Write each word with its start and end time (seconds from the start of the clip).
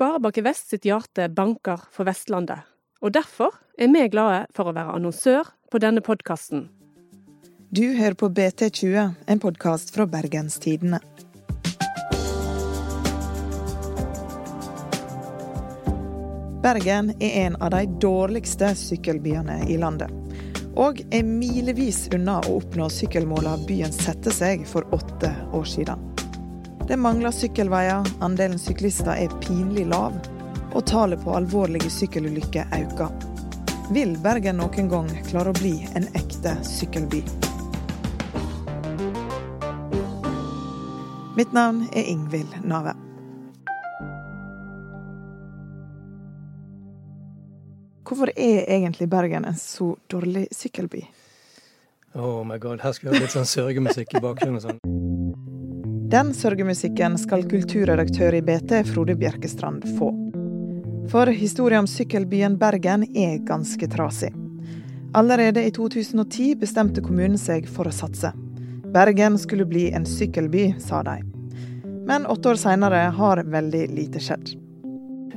Sparebank 0.00 0.38
Vest 0.38 0.70
sitt 0.70 0.86
hjerte 0.88 1.26
banker 1.28 1.82
for 1.92 2.08
Vestlandet, 2.08 2.62
og 3.04 3.12
derfor 3.12 3.52
er 3.76 3.90
vi 3.92 4.06
glade 4.08 4.46
for 4.56 4.70
å 4.70 4.72
være 4.72 4.94
annonsør 4.96 5.50
på 5.68 5.80
denne 5.84 6.00
podkasten. 6.00 6.70
Du 7.68 7.82
hører 7.98 8.16
på 8.16 8.30
BT20, 8.32 9.10
en 9.28 9.42
podkast 9.44 9.92
fra 9.92 10.06
Bergenstidene. 10.08 11.02
Bergen 16.64 17.12
er 17.20 17.36
en 17.44 17.60
av 17.60 17.74
de 17.76 17.84
dårligste 18.00 18.72
sykkelbyene 18.80 19.66
i 19.68 19.76
landet. 19.84 20.08
Og 20.80 21.04
er 21.12 21.28
milevis 21.28 22.06
unna 22.16 22.40
å 22.46 22.62
oppnå 22.62 22.88
sykkelmålene 22.88 23.68
byen 23.68 23.92
satte 23.92 24.32
seg 24.32 24.64
for 24.64 24.88
åtte 24.96 25.34
år 25.52 25.68
siden. 25.68 26.09
Det 26.90 26.96
mangler 26.96 27.30
sykkelveier, 27.30 28.06
andelen 28.20 28.58
syklister 28.58 29.12
er 29.14 29.30
pinlig 29.40 29.84
lav, 29.86 30.16
og 30.74 30.86
tallet 30.90 31.20
på 31.22 31.36
alvorlige 31.38 31.86
sykkelulykker 31.86 32.66
øker. 32.74 33.12
Vil 33.94 34.16
Bergen 34.18 34.58
noen 34.58 34.90
gang 34.90 35.12
klare 35.28 35.52
å 35.52 35.58
bli 35.60 35.76
en 35.94 36.08
ekte 36.18 36.56
sykkelby? 36.66 37.20
Mitt 41.38 41.54
navn 41.54 41.84
er 41.94 42.10
Ingvild 42.10 42.58
Nave. 42.66 42.96
Hvorfor 48.02 48.34
er 48.34 48.66
egentlig 48.66 49.06
Bergen 49.14 49.46
en 49.46 49.62
så 49.62 49.92
dårlig 50.10 50.48
sykkelby? 50.50 51.06
Oh 52.18 52.42
my 52.42 52.58
god, 52.58 52.82
her 52.82 52.98
skulle 52.98 53.14
vi 53.14 53.22
ha 53.22 53.28
litt 53.28 53.38
sånn 53.38 53.46
sørgemusikk 53.46 54.18
i 54.18 54.26
bakgrunnen. 54.26 54.58
og 54.58 54.66
sånn. 54.66 54.99
Den 56.10 56.32
sørgemusikken 56.34 57.14
skal 57.22 57.44
kulturredaktør 57.46 58.34
i 58.34 58.40
BT 58.42 58.72
Frode 58.88 59.14
Bjerkestrand 59.14 59.84
få. 59.94 60.08
For 61.12 61.30
historien 61.30 61.84
om 61.84 61.86
sykkelbyen 61.86 62.56
Bergen 62.58 63.04
er 63.14 63.36
ganske 63.46 63.86
trasig. 63.92 64.32
Allerede 65.14 65.62
i 65.62 65.70
2010 65.70 66.56
bestemte 66.58 67.04
kommunen 67.06 67.38
seg 67.38 67.68
for 67.70 67.86
å 67.86 67.94
satse. 67.94 68.32
Bergen 68.90 69.38
skulle 69.38 69.68
bli 69.70 69.84
en 69.94 70.02
sykkelby, 70.02 70.72
sa 70.82 71.04
de. 71.06 71.20
Men 72.10 72.26
åtte 72.26 72.56
år 72.56 72.58
seinere 72.58 73.04
har 73.14 73.44
veldig 73.46 73.84
lite 73.94 74.18
skjedd. 74.18 74.56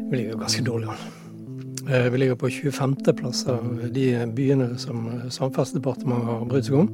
Vi 0.09 0.23
ligger 0.23 0.41
ganske 0.41 0.65
dårlig 0.65 0.89
an. 0.89 1.05
Eh, 1.85 2.09
Vi 2.09 2.17
ligger 2.17 2.41
på 2.41 2.49
25.-plass 2.49 3.45
av 3.47 3.91
de 3.93 4.09
byene 4.25 4.73
som 4.81 5.05
Samferdselsdepartementet 5.29 6.33
har 6.33 6.45
brydd 6.49 6.71
seg 6.71 6.81
om. 6.81 6.91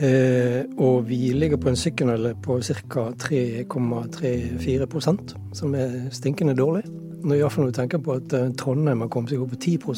Eh, 0.00 0.64
og 0.80 1.04
vi 1.08 1.32
ligger 1.36 1.56
på 1.60 1.68
en 1.68 1.76
sykkel 1.76 2.30
på 2.40 2.56
ca. 2.64 3.02
3,34% 3.20 5.36
som 5.52 5.74
er 5.76 6.08
stinkende 6.16 6.56
dårlig. 6.56 6.88
Iallfall 7.20 7.64
når 7.66 7.70
du 7.70 7.76
tenker 7.76 8.00
på 8.00 8.12
at 8.16 8.32
eh, 8.32 8.48
Trondheim 8.56 9.04
har 9.04 9.12
kommet 9.12 9.28
seg 9.34 9.44
opp 9.44 9.52
på 9.52 9.60
10% 9.60 9.92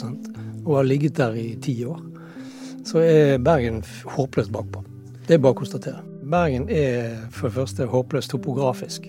og 0.64 0.76
har 0.76 0.84
ligget 0.88 1.18
der 1.20 1.32
i 1.38 1.54
ti 1.62 1.84
år, 1.86 2.00
så 2.86 2.98
er 2.98 3.38
Bergen 3.38 3.82
håpløst 4.16 4.52
bakpå. 4.54 4.82
Det 5.28 5.34
er 5.36 5.40
bare 5.42 5.54
å 5.54 5.60
konstatere. 5.62 6.00
Bergen 6.32 6.64
er 6.70 7.16
for 7.30 7.46
det 7.46 7.54
første 7.60 7.86
håpløst 7.90 8.30
topografisk. 8.34 9.02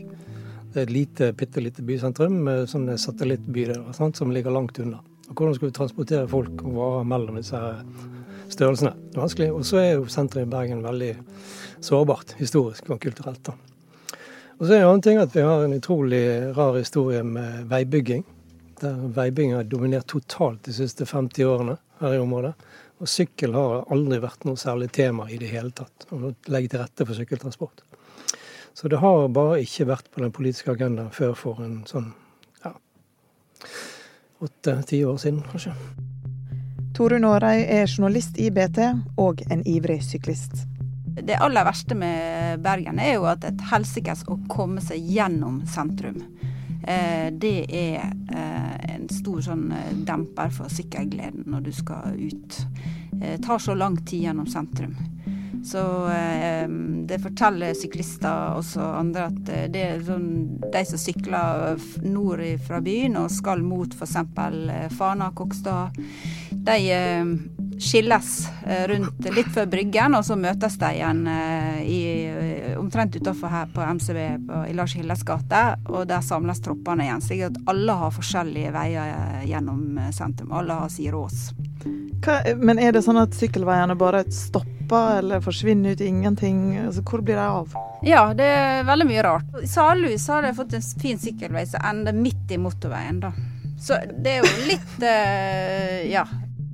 Det 0.73 0.77
er 0.77 0.83
et 0.87 0.93
lite, 0.93 1.33
bitte 1.37 1.61
lite 1.61 1.81
bysentrum 1.85 2.33
med 2.45 2.69
sånne 2.69 2.97
satellittbydeler 3.01 3.93
som 3.97 4.31
ligger 4.33 4.51
langt 4.53 4.79
unna. 4.81 4.99
Og 5.29 5.33
Hvordan 5.33 5.55
skal 5.57 5.67
vi 5.67 5.77
transportere 5.77 6.27
folk 6.29 6.53
og 6.67 6.73
varer 6.77 7.03
mellom 7.09 7.35
disse 7.41 7.55
her 7.57 7.75
størrelsene? 8.53 8.93
Vanskelig. 9.17 9.51
Og 9.53 9.65
så 9.67 9.79
er 9.81 9.91
jo 9.95 10.09
senteret 10.11 10.47
i 10.47 10.51
Bergen 10.51 10.83
veldig 10.85 11.13
sårbart 11.83 12.35
historisk 12.39 12.89
og 12.93 13.01
kulturelt. 13.03 13.43
da. 13.43 13.55
Og 14.59 14.67
så 14.67 14.73
er 14.73 14.77
det 14.77 14.83
en 14.83 14.89
annen 14.91 15.03
ting 15.03 15.19
at 15.19 15.33
vi 15.35 15.43
har 15.43 15.65
en 15.65 15.75
utrolig 15.75 16.23
rar 16.57 16.77
historie 16.77 17.23
med 17.23 17.65
veibygging. 17.71 18.23
Der 18.81 18.99
veibygging 19.17 19.55
har 19.57 19.63
dominert 19.67 20.07
totalt 20.07 20.63
de 20.63 20.73
siste 20.73 21.05
50 21.05 21.49
årene 21.49 21.77
her 21.99 22.15
i 22.15 22.21
området. 22.21 22.53
Og 23.01 23.09
sykkel 23.09 23.57
har 23.57 23.83
aldri 23.91 24.21
vært 24.23 24.45
noe 24.47 24.59
særlig 24.59 24.91
tema 24.95 25.27
i 25.27 25.39
det 25.41 25.49
hele 25.51 25.73
tatt. 25.75 26.07
Å 26.13 26.31
legge 26.53 26.71
til 26.71 26.83
rette 26.83 27.07
for 27.09 27.17
sykkeltransport. 27.17 27.83
Så 28.73 28.89
det 28.89 29.01
har 29.03 29.27
bare 29.33 29.61
ikke 29.61 29.89
vært 29.89 30.09
på 30.13 30.23
den 30.23 30.33
politiske 30.33 30.73
agendaen 30.73 31.11
før 31.13 31.35
for 31.37 31.61
en 31.61 31.81
sånn 31.89 32.09
ja, 32.63 32.73
åtte-ti 34.41 35.03
år 35.05 35.21
siden, 35.21 35.43
kanskje. 35.51 35.75
Torunn 36.93 37.25
Aarøy 37.25 37.63
er 37.65 37.87
journalist 37.87 38.37
i 38.37 38.51
BT 38.53 38.79
og 39.17 39.41
en 39.49 39.63
ivrig 39.65 40.03
syklist. 40.05 40.67
Det 41.13 41.37
aller 41.41 41.65
verste 41.65 41.95
med 41.97 42.61
Bergen 42.61 42.99
er 43.01 43.15
jo 43.15 43.25
at 43.29 43.45
et 43.47 43.61
helsikes 43.71 44.21
å 44.29 44.37
komme 44.49 44.81
seg 44.81 45.01
gjennom 45.01 45.63
sentrum. 45.69 46.21
Eh, 46.83 47.31
det 47.31 47.65
er 47.69 48.11
eh, 48.35 48.95
en 48.95 49.07
stor 49.09 49.39
sånn 49.45 49.69
eh, 49.71 49.91
demper 50.05 50.51
for 50.53 50.69
sykkelgleden 50.69 51.47
når 51.49 51.65
du 51.65 51.71
skal 51.73 52.17
ut. 52.19 52.57
Det 53.13 53.37
tar 53.45 53.61
så 53.63 53.73
lang 53.77 53.97
tid 54.03 54.27
gjennom 54.27 54.49
sentrum. 54.51 54.95
Så 55.63 55.79
det 57.07 57.21
forteller 57.23 57.71
syklister 57.77 58.27
og 58.27 58.57
også 58.59 58.83
andre 58.97 59.29
at 59.29 59.51
det 59.71 59.79
er 59.79 60.01
sånn, 60.03 60.57
de 60.59 60.81
som 60.89 60.99
sykler 60.99 61.77
nord 62.03 62.41
fra 62.65 62.81
byen 62.83 63.15
og 63.21 63.31
skal 63.31 63.63
mot 63.63 63.95
f.eks. 63.95 64.17
Fana, 64.97 65.29
Kokstad, 65.31 65.95
de 66.63 66.91
eh, 66.91 67.25
skilles 67.79 68.49
eh, 68.67 68.87
rundt 68.87 69.29
litt 69.35 69.49
før 69.53 69.67
Bryggen, 69.67 70.15
og 70.15 70.23
så 70.25 70.37
møtes 70.39 70.77
de 70.79 70.91
igjen 70.95 71.25
eh, 71.27 71.79
i, 71.83 72.01
omtrent 72.79 73.17
utafor 73.19 73.51
her 73.51 73.71
på 73.73 73.83
MCB 73.83 74.19
på, 74.47 74.61
i 74.69 74.75
Lars 74.77 74.95
Hilles 74.95 75.25
gate, 75.27 75.63
og 75.89 76.05
der 76.07 76.23
samles 76.23 76.63
troppene 76.63 77.07
igjen. 77.07 77.23
slik 77.23 77.43
at 77.49 77.59
alle 77.71 77.97
har 77.99 78.13
forskjellige 78.15 78.71
veier 78.75 79.43
gjennom 79.49 79.99
sentrum. 80.15 80.53
Alle 80.55 80.79
har 80.83 80.93
sin 80.93 81.11
rås. 81.11 81.49
Hva, 82.23 82.37
men 82.55 82.79
er 82.79 82.95
det 82.95 83.03
sånn 83.03 83.19
at 83.19 83.35
sykkelveiene 83.35 83.97
bare 83.99 84.23
stopper 84.31 85.17
eller 85.19 85.43
forsvinner 85.43 85.97
ut 85.97 86.03
i 86.03 86.07
ingenting? 86.07 86.61
Altså, 86.85 87.03
hvor 87.03 87.23
blir 87.25 87.35
de 87.35 87.43
av? 87.43 87.75
Ja, 88.07 88.29
det 88.35 88.47
er 88.47 88.87
veldig 88.87 89.09
mye 89.09 89.25
rart. 89.25 89.59
I 89.59 89.67
Salhus 89.67 90.29
har 90.31 90.47
de 90.47 90.53
fått 90.55 90.77
en 90.79 90.87
fin 91.03 91.19
sykkelvei 91.19 91.65
som 91.67 91.83
ender 91.91 92.15
midt 92.15 92.55
i 92.55 92.61
motorveien, 92.61 93.19
da. 93.23 93.33
Så 93.83 93.97
det 94.23 94.37
er 94.37 94.45
jo 94.45 94.67
litt 94.69 95.05
Ja. 96.13 96.23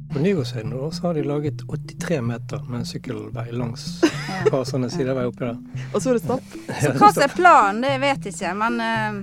På 0.10 0.20
Nygårdshøyden 0.20 0.92
så 0.92 1.08
har 1.08 1.14
de 1.14 1.24
laget 1.24 1.62
83 1.68 2.22
meter 2.22 2.64
med 2.66 2.80
en 2.80 2.86
sykkelvei 2.86 3.52
langs 3.52 3.84
et 4.04 4.50
par 4.50 4.64
sånne 4.66 4.90
sideveier 4.90 5.30
oppi 5.30 5.46
der. 5.46 5.60
Og 5.94 6.02
så 6.02 6.10
er 6.10 6.18
det 6.18 6.24
stopp. 6.24 6.56
Så 6.82 6.94
hva 6.98 7.12
som 7.14 7.26
er 7.26 7.36
planen, 7.36 7.84
det 7.86 8.00
vet 8.02 8.30
jeg 8.30 8.38
ikke, 8.38 8.56
men 8.64 8.82
uh... 8.82 9.20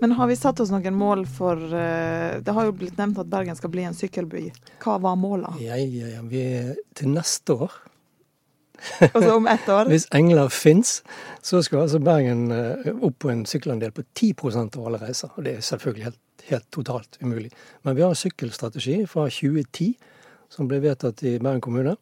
Men 0.00 0.12
har 0.18 0.26
vi 0.26 0.34
satt 0.36 0.58
oss 0.60 0.72
noen 0.74 0.96
mål 0.98 1.22
for 1.30 1.56
uh, 1.56 2.40
Det 2.44 2.52
har 2.52 2.66
jo 2.66 2.72
blitt 2.76 2.98
nevnt 2.98 3.20
at 3.22 3.28
Bergen 3.30 3.56
skal 3.56 3.70
bli 3.72 3.84
en 3.86 3.94
sykkelby. 3.96 4.48
Hva 4.82 4.98
var 5.00 5.14
målet? 5.16 5.54
Ja, 5.62 5.78
ja, 5.78 6.10
ja. 6.16 6.22
Vi 6.28 6.42
er 6.42 6.72
til 6.98 7.12
neste 7.14 7.54
år, 7.54 7.76
Altså 9.14 9.36
om 9.36 9.46
ett 9.46 9.68
år? 9.68 9.88
hvis 9.88 10.08
engler 10.12 10.48
fins, 10.48 11.02
så 11.42 11.62
skal 11.62 11.84
altså 11.84 12.00
Bergen 12.04 12.50
eh, 12.52 12.90
opp 13.00 13.20
på 13.22 13.30
en 13.32 13.44
sykkelandel 13.48 13.94
på 13.94 14.02
10% 14.18 14.76
av 14.76 14.88
alle 14.88 15.00
reiser. 15.06 15.30
Og 15.36 15.46
det 15.46 15.56
er 15.56 15.64
selvfølgelig 15.64 16.08
helt, 16.08 16.20
helt 16.50 16.68
totalt 16.74 17.18
umulig. 17.22 17.52
Men 17.82 17.96
vi 17.96 18.04
har 18.04 18.12
en 18.12 18.18
sykkelstrategi 18.18 18.98
fra 19.06 19.28
2010 19.30 19.94
som 20.54 20.70
ble 20.70 20.80
vedtatt 20.84 21.22
i 21.26 21.36
Bergen 21.42 21.62
kommune. 21.64 21.96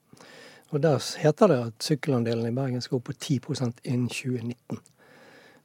Og 0.73 0.81
der 0.81 1.03
heter 1.21 1.53
det 1.53 1.59
at 1.67 1.85
sykkelandelen 1.85 2.49
i 2.49 2.55
Bergen 2.57 2.81
skal 2.85 2.99
opp 3.01 3.11
på 3.11 3.17
10% 3.17 3.83
innen 3.85 4.09
2019. 4.09 4.81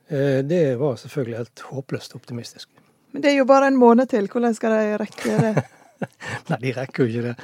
Eh, 0.10 0.44
Det 0.44 0.76
var 0.80 0.96
selvfølgelig 0.96 1.38
helt 1.38 1.64
håpløst 1.72 2.16
optimistisk. 2.16 2.70
Men 3.12 3.24
det 3.24 3.32
er 3.32 3.38
jo 3.38 3.46
bare 3.48 3.68
en 3.68 3.80
måned 3.80 4.10
til. 4.12 4.28
Hvordan 4.28 4.54
skal 4.56 4.72
de 4.76 4.98
rekke 5.00 5.38
det? 5.44 5.64
Nei, 6.50 6.60
de 6.62 6.74
rekker 6.76 7.04
jo 7.04 7.10
ikke 7.10 7.28
det. 7.30 7.36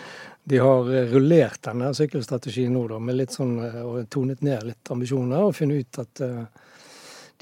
De 0.43 0.59
har 0.59 0.91
eh, 0.91 1.07
rullert 1.13 1.61
denne 1.63 1.93
sykkelstrategien 1.95 2.73
nå, 2.75 2.83
da, 2.91 2.99
med 2.99 3.15
litt 3.15 3.35
sånn, 3.35 3.55
eh, 3.63 3.79
og 3.83 4.09
tonet 4.11 4.43
ned 4.43 4.67
litt 4.67 4.91
ambisjoner, 4.91 5.43
og 5.47 5.55
funnet 5.55 5.83
ut 5.87 6.03
at 6.03 6.25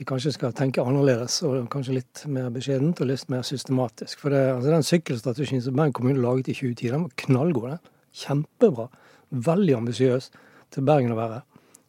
de 0.02 0.06
kanskje 0.08 0.32
skal 0.34 0.54
tenke 0.58 0.82
annerledes, 0.82 1.42
og 1.46 1.66
kanskje 1.70 1.98
litt 2.00 2.22
mer 2.32 2.50
beskjedent 2.54 3.02
og 3.04 3.10
litt 3.10 3.26
mer 3.30 3.42
systematisk. 3.46 4.22
For 4.22 4.34
det, 4.34 4.44
altså, 4.54 4.70
den 4.74 4.86
sykkelstrategien 4.88 5.62
som 5.66 5.76
Bergen 5.78 5.94
kommune 5.98 6.22
laget 6.22 6.54
i 6.54 6.56
2010, 6.58 6.94
den 6.94 7.04
var 7.08 7.18
knallgod. 7.26 7.68
den. 7.74 7.92
Kjempebra. 8.12 8.88
Veldig 9.32 9.78
ambisiøs 9.78 10.30
til 10.72 10.86
Bergen 10.88 11.14
å 11.16 11.20
være. 11.20 11.42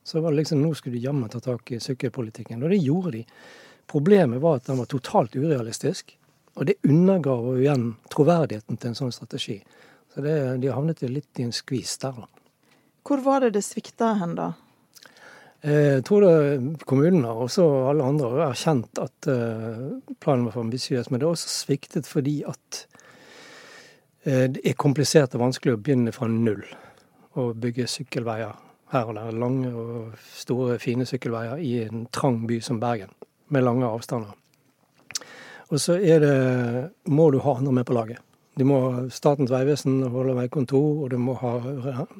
Så 0.04 0.20
var 0.20 0.32
det 0.32 0.42
liksom, 0.42 0.62
nå 0.62 0.72
skulle 0.74 0.98
de 0.98 1.04
jammen 1.04 1.30
ta 1.30 1.40
tak 1.42 1.70
i 1.74 1.80
sykkelpolitikken, 1.82 2.62
og 2.62 2.72
det 2.72 2.80
gjorde 2.82 3.14
de. 3.16 3.22
Problemet 3.90 4.42
var 4.42 4.58
at 4.58 4.66
den 4.66 4.80
var 4.80 4.90
totalt 4.90 5.36
urealistisk, 5.36 6.16
og 6.58 6.66
det 6.68 6.80
undergraver 6.86 7.56
jo 7.56 7.62
igjen 7.62 7.86
troverdigheten 8.12 8.78
til 8.78 8.92
en 8.92 8.98
sånn 8.98 9.14
strategi. 9.14 9.60
Så 10.12 10.24
det, 10.24 10.34
de 10.60 10.72
havnet 10.74 11.02
litt 11.08 11.40
i 11.40 11.46
en 11.46 11.54
skvis 11.54 11.94
der, 12.02 12.18
da. 12.18 12.28
Hvor 13.02 13.22
var 13.24 13.42
det 13.42 13.54
det 13.56 13.64
svikta 13.66 14.12
hen, 14.20 14.36
da? 14.38 14.52
Eh, 15.62 15.98
Jeg 15.98 16.04
tror 16.06 16.26
det 16.26 16.82
kommunene 16.86 17.30
og 17.30 17.46
også 17.48 17.66
alle 17.90 18.06
andre 18.06 18.30
har 18.30 18.50
erkjent 18.50 18.98
at 19.02 19.30
eh, 19.30 19.86
planen 20.22 20.46
var 20.46 20.56
for 20.56 20.66
ambisiøs, 20.66 21.10
men 21.10 21.20
det 21.20 21.26
er 21.26 21.34
også 21.34 21.54
sviktet 21.62 22.10
fordi 22.10 22.42
at 22.46 22.84
det 24.24 24.60
er 24.62 24.78
komplisert 24.78 25.34
og 25.34 25.42
vanskelig 25.48 25.74
å 25.74 25.80
begynne 25.82 26.12
fra 26.14 26.28
null 26.30 26.62
og 27.40 27.56
bygge 27.62 27.88
sykkelveier 27.90 28.52
her 28.92 29.08
og 29.08 29.16
der. 29.16 29.32
Lange 29.34 29.72
og 29.74 30.12
store, 30.36 30.78
fine 30.82 31.06
sykkelveier 31.08 31.60
i 31.62 31.72
en 31.86 32.06
trang 32.14 32.42
by 32.48 32.60
som 32.62 32.80
Bergen, 32.80 33.10
med 33.48 33.64
lange 33.64 33.88
avstander. 33.88 34.36
Og 35.72 35.80
så 35.80 35.96
er 35.96 36.20
det, 36.20 36.36
må 37.08 37.30
du 37.32 37.40
ha 37.40 37.56
andre 37.56 37.72
med 37.72 37.88
på 37.88 37.96
laget. 37.96 38.20
Du 38.58 38.66
må 38.68 38.78
ha 38.84 39.06
Statens 39.08 39.50
vegvesen 39.50 40.02
holde 40.12 40.34
veikontor, 40.36 41.04
og 41.04 41.10
du 41.10 41.16
må 41.16 41.38
ha 41.40 41.54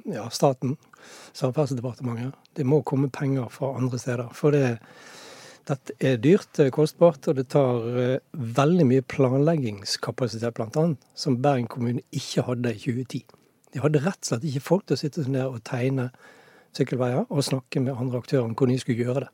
ja, 0.09 0.25
staten, 0.33 0.79
Samferdselsdepartementet. 1.37 2.33
Det 2.57 2.65
må 2.65 2.81
komme 2.89 3.11
penger 3.13 3.51
fra 3.53 3.75
andre 3.77 3.99
steder. 4.01 4.31
For 4.37 4.55
det, 4.55 4.79
dette 5.69 5.95
er 6.03 6.19
dyrt, 6.23 6.49
det 6.57 6.69
er 6.69 6.75
kostbart, 6.75 7.29
og 7.31 7.39
det 7.39 7.47
tar 7.55 7.85
uh, 7.85 8.17
veldig 8.33 8.87
mye 8.89 9.05
planleggingskapasitet, 9.07 10.57
bl.a., 10.59 10.89
som 11.15 11.39
Bergen 11.43 11.71
kommune 11.71 12.03
ikke 12.11 12.47
hadde 12.49 12.75
i 12.75 12.83
2010. 12.83 13.23
De 13.73 13.83
hadde 13.83 14.03
rett 14.05 14.21
og 14.21 14.31
slett 14.33 14.49
ikke 14.49 14.65
folk 14.67 14.87
til 14.87 14.99
å 14.99 15.03
sitte 15.03 15.25
ned 15.29 15.47
og 15.47 15.63
tegne 15.69 16.11
sykkelveier 16.77 17.25
og 17.29 17.45
snakke 17.45 17.81
med 17.85 17.97
andre 17.97 18.21
aktører 18.21 18.47
om 18.47 18.57
hvordan 18.57 18.77
de 18.77 18.83
skulle 18.83 19.07
gjøre 19.07 19.25
det. 19.27 19.33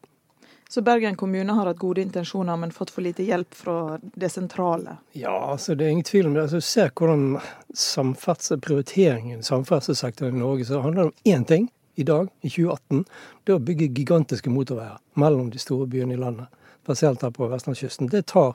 Så 0.68 0.82
Bergen 0.84 1.16
kommune 1.16 1.54
har 1.56 1.64
hatt 1.70 1.78
gode 1.80 2.02
intensjoner, 2.04 2.56
men 2.60 2.74
fått 2.76 2.90
for 2.92 3.00
lite 3.00 3.24
hjelp 3.24 3.54
fra 3.56 3.76
det 4.02 4.28
sentrale? 4.28 4.98
Ja, 5.16 5.32
altså 5.54 5.72
det 5.72 5.86
er 5.86 5.94
ingen 5.96 6.04
tvil 6.04 6.28
om 6.28 6.34
det. 6.36 6.42
Altså, 6.44 6.60
Se 6.60 6.84
hvordan 6.92 7.38
samferdsel, 7.72 8.60
prioriteringen 8.60 9.40
i 9.40 9.48
samferdselssektoren 9.48 10.36
i 10.36 10.42
Norge, 10.42 10.68
så 10.68 10.82
handler 10.84 11.08
det 11.08 11.08
om 11.08 11.32
én 11.32 11.48
ting 11.48 11.70
i 11.98 12.06
dag, 12.06 12.28
i 12.40 12.50
2018. 12.50 13.04
Det 13.44 13.56
å 13.56 13.62
bygge 13.62 13.90
gigantiske 13.96 14.52
motorveier 14.52 15.00
mellom 15.18 15.50
de 15.50 15.58
store 15.58 15.88
byene 15.90 16.14
i 16.14 16.20
landet, 16.20 16.46
spesielt 16.86 17.24
her 17.26 17.32
på 17.34 17.48
vestlandskysten. 17.50 18.10
Det 18.12 18.28
tar 18.30 18.54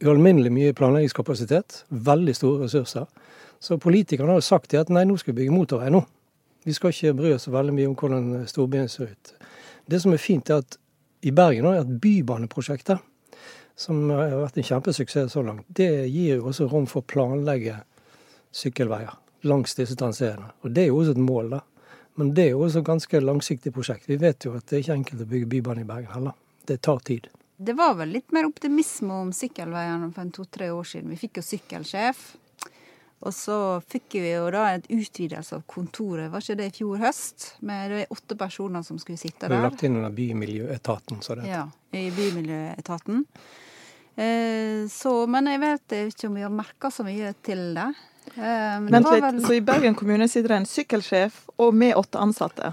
ualminnelig 0.00 0.52
mye 0.54 0.76
planleggingskapasitet, 0.76 1.84
veldig 1.90 2.34
store 2.36 2.64
ressurser. 2.64 3.08
Så 3.60 3.76
politikerne 3.82 4.32
har 4.32 4.40
jo 4.40 4.46
sagt 4.46 4.74
at 4.78 4.92
nei, 4.92 5.04
nå 5.04 5.18
skal 5.20 5.34
vi 5.34 5.42
bygge 5.42 5.56
motorvei 5.56 5.90
nå. 5.92 6.04
Vi 6.64 6.76
skal 6.76 6.94
ikke 6.94 7.16
bry 7.18 7.34
oss 7.34 7.48
veldig 7.50 7.74
mye 7.76 7.90
om 7.90 7.96
hvordan 7.98 8.46
storbyen 8.48 8.88
ser 8.88 9.12
ut. 9.12 9.32
Det 9.90 10.00
som 10.00 10.14
er 10.14 10.22
fint, 10.22 10.50
er 10.50 10.62
at 10.62 10.78
i 11.26 11.32
Bergen 11.36 11.66
er 11.68 11.82
at 11.82 11.94
Bybaneprosjektet, 12.00 13.00
som 13.80 14.06
har 14.12 14.36
vært 14.36 14.60
en 14.60 14.68
kjempesuksess 14.68 15.34
så 15.34 15.42
langt, 15.44 15.66
det 15.68 15.88
gir 16.12 16.38
jo 16.38 16.50
også 16.52 16.68
rom 16.68 16.86
for 16.88 17.02
å 17.02 17.10
planlegge 17.10 17.80
sykkelveier 18.56 19.16
langs 19.48 19.76
disse 19.76 19.96
transeene. 19.96 20.52
Og 20.64 20.72
det 20.76 20.84
er 20.84 20.90
jo 20.90 21.00
også 21.00 21.16
et 21.16 21.22
mål, 21.24 21.54
da. 21.56 21.60
Men 22.20 22.34
det 22.36 22.50
er 22.50 22.50
jo 22.52 22.66
også 22.66 22.82
et 22.82 22.88
ganske 22.90 23.20
langsiktig 23.22 23.70
prosjekt. 23.72 24.04
Vi 24.10 24.18
vet 24.20 24.44
jo 24.44 24.52
at 24.52 24.66
det 24.68 24.76
er 24.76 24.82
ikke 24.84 24.96
enkelt 24.98 25.22
å 25.24 25.28
bygge 25.30 25.46
bybane 25.54 25.86
i 25.86 25.88
Bergen 25.88 26.12
heller. 26.12 26.34
Det 26.68 26.76
tar 26.84 27.00
tid. 27.08 27.30
Det 27.56 27.72
var 27.76 27.94
vel 27.96 28.12
litt 28.12 28.34
mer 28.36 28.44
optimisme 28.48 29.22
om 29.22 29.30
sykkelveiene 29.32 30.10
for 30.12 30.26
en 30.26 30.32
to-tre 30.36 30.68
år 30.72 30.84
siden. 30.90 31.08
Vi 31.14 31.16
fikk 31.22 31.40
jo 31.40 31.44
sykkelsjef. 31.48 32.20
Og 33.24 33.32
så 33.36 33.56
fikk 33.88 34.18
vi 34.20 34.34
jo 34.34 34.46
da 34.52 34.66
et 34.74 34.86
utvidelse 34.92 35.58
av 35.58 35.64
kontoret, 35.68 36.30
var 36.32 36.44
ikke 36.44 36.56
det 36.60 36.68
i 36.70 36.76
fjor 36.78 37.00
høst? 37.02 37.50
Med 37.68 37.92
de 37.92 38.04
åtte 38.12 38.36
personer 38.40 38.84
som 38.84 39.00
skulle 39.00 39.20
sitte 39.20 39.46
der. 39.46 39.52
Det 39.52 39.58
ble 39.58 39.66
lagt 39.70 39.84
inn 39.88 39.96
under 39.96 40.14
Bymiljøetaten, 40.20 41.24
så 41.24 41.36
det 41.40 41.48
Ja, 41.48 41.66
i 41.96 42.06
Bymiljøetaten. 42.16 43.26
Eh, 44.20 44.86
så, 44.92 45.16
men 45.28 45.48
jeg 45.52 45.64
vet 45.64 45.98
ikke 46.04 46.28
om 46.28 46.36
vi 46.36 46.44
har 46.44 46.52
merka 46.52 46.92
så 46.92 47.04
mye 47.04 47.34
til 47.44 47.70
det. 47.76 47.90
Eh, 48.36 48.76
men 48.80 48.92
Vent 48.92 49.10
litt, 49.10 49.24
vel... 49.24 49.42
så 49.46 49.56
i 49.56 49.64
Bergen 49.64 49.96
kommune 49.98 50.28
sitter 50.28 50.54
det 50.54 50.60
en 50.62 50.68
sykkelsjef 50.68 51.42
og 51.60 51.74
med 51.74 51.96
åtte 51.98 52.20
ansatte? 52.22 52.72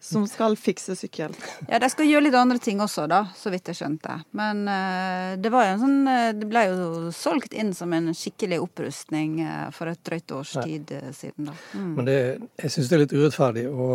Som 0.00 0.24
skal 0.24 0.54
fikse 0.56 0.94
sykkel. 0.96 1.34
Ja, 1.68 1.76
de 1.82 1.88
skal 1.92 2.08
gjøre 2.08 2.24
litt 2.24 2.36
andre 2.38 2.56
ting 2.62 2.78
også, 2.80 3.04
da, 3.10 3.18
så 3.36 3.50
vidt 3.52 3.68
jeg 3.68 3.76
skjønte. 3.82 4.14
Men 4.32 4.62
uh, 4.64 5.36
det 5.36 5.50
var 5.52 5.66
jo 5.66 5.74
en 5.74 5.82
sånn 5.82 5.98
uh, 6.08 6.30
Det 6.32 6.48
ble 6.48 6.62
jo 6.70 7.10
solgt 7.12 7.52
inn 7.52 7.74
som 7.76 7.92
en 7.92 8.08
skikkelig 8.16 8.62
opprustning 8.64 9.42
uh, 9.44 9.68
for 9.76 9.92
et 9.92 10.00
drøyt 10.08 10.32
års 10.38 10.54
tid 10.56 10.94
siden, 11.12 11.50
da. 11.50 11.56
Mm. 11.76 11.92
Men 11.98 12.08
det, 12.08 12.16
jeg 12.64 12.72
syns 12.72 12.88
det 12.88 12.96
er 12.96 13.04
litt 13.04 13.14
urettferdig 13.18 13.66
å 13.68 13.90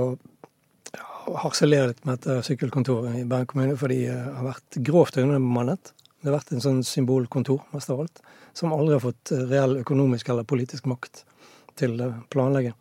ja, 0.93 1.09
harselere 1.41 1.95
litt 1.95 2.05
med 2.05 2.21
dette 2.21 2.37
sykkelkontoret 2.51 3.23
i 3.23 3.25
Bergen 3.25 3.49
kommune, 3.49 3.81
fordi 3.81 4.03
det 4.05 4.21
har 4.21 4.45
vært 4.51 4.81
grovt 4.85 5.17
underbemannet. 5.23 5.95
Det 6.25 6.31
har 6.31 6.39
vært 6.39 6.55
en 6.55 6.63
sånn 6.63 6.79
symbolkontor, 6.81 7.59
mest 7.69 7.91
av 7.93 7.99
alt, 8.01 8.19
som 8.57 8.71
aldri 8.73 8.95
har 8.95 9.03
fått 9.03 9.29
reell 9.45 9.75
økonomisk 9.83 10.31
eller 10.33 10.47
politisk 10.49 10.87
makt 10.89 11.19
til 11.77 12.01
planlegging. 12.33 12.73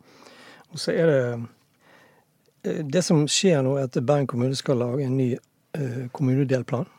Og 0.73 0.81
så 0.81 0.95
er 0.97 1.11
det 1.11 2.79
det 2.89 3.03
som 3.05 3.27
skjer 3.29 3.61
nå, 3.61 3.75
er 3.77 3.85
at 3.85 3.99
Bergen 4.01 4.25
kommune 4.25 4.57
skal 4.57 4.81
lage 4.81 5.05
en 5.05 5.13
ny 5.19 5.35
eh, 5.37 6.07
kommunedelplan. 6.09 6.89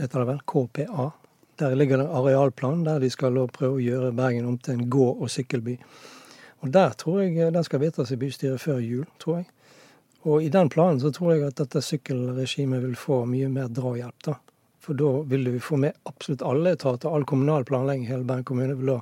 Heter 0.00 0.24
det 0.24 0.26
vel. 0.32 0.42
KPA. 0.42 1.06
Der 1.62 1.78
ligger 1.78 2.00
det 2.00 2.08
en 2.08 2.18
arealplan 2.18 2.82
der 2.88 2.98
de 2.98 3.12
skal 3.14 3.38
prøve 3.54 3.78
å 3.78 3.84
gjøre 3.84 4.10
Bergen 4.18 4.50
om 4.50 4.58
til 4.58 4.74
en 4.74 4.90
gå- 4.90 5.14
og 5.14 5.30
sykkelby. 5.30 5.78
Og 6.66 6.74
Der 6.74 6.98
tror 6.98 7.22
jeg 7.22 7.38
eh, 7.38 7.54
den 7.54 7.64
skal 7.64 7.86
vedtas 7.86 8.10
i 8.10 8.18
bystyret 8.18 8.58
før 8.58 8.82
jul, 8.82 9.06
tror 9.22 9.44
jeg. 9.44 9.50
Og 10.26 10.42
i 10.42 10.50
den 10.50 10.68
planen 10.68 10.98
så 10.98 11.14
tror 11.14 11.36
jeg 11.36 11.46
at 11.46 11.62
dette 11.62 11.80
sykkelregimet 11.80 12.82
vil 12.82 12.98
få 12.98 13.22
mye 13.30 13.48
mer 13.48 13.70
drahjelp. 13.70 14.18
da. 14.26 14.40
For 14.80 14.96
da 14.96 15.10
vil 15.28 15.50
vi 15.52 15.60
få 15.60 15.76
med 15.76 15.92
absolutt 16.08 16.42
alle 16.42 16.72
etater, 16.72 17.08
all 17.12 17.24
kommunal 17.28 17.64
planlegging 17.68 18.06
hele 18.08 18.24
Bergen 18.24 18.46
kommune 18.48 18.76
vil 18.78 18.94
da 18.94 19.00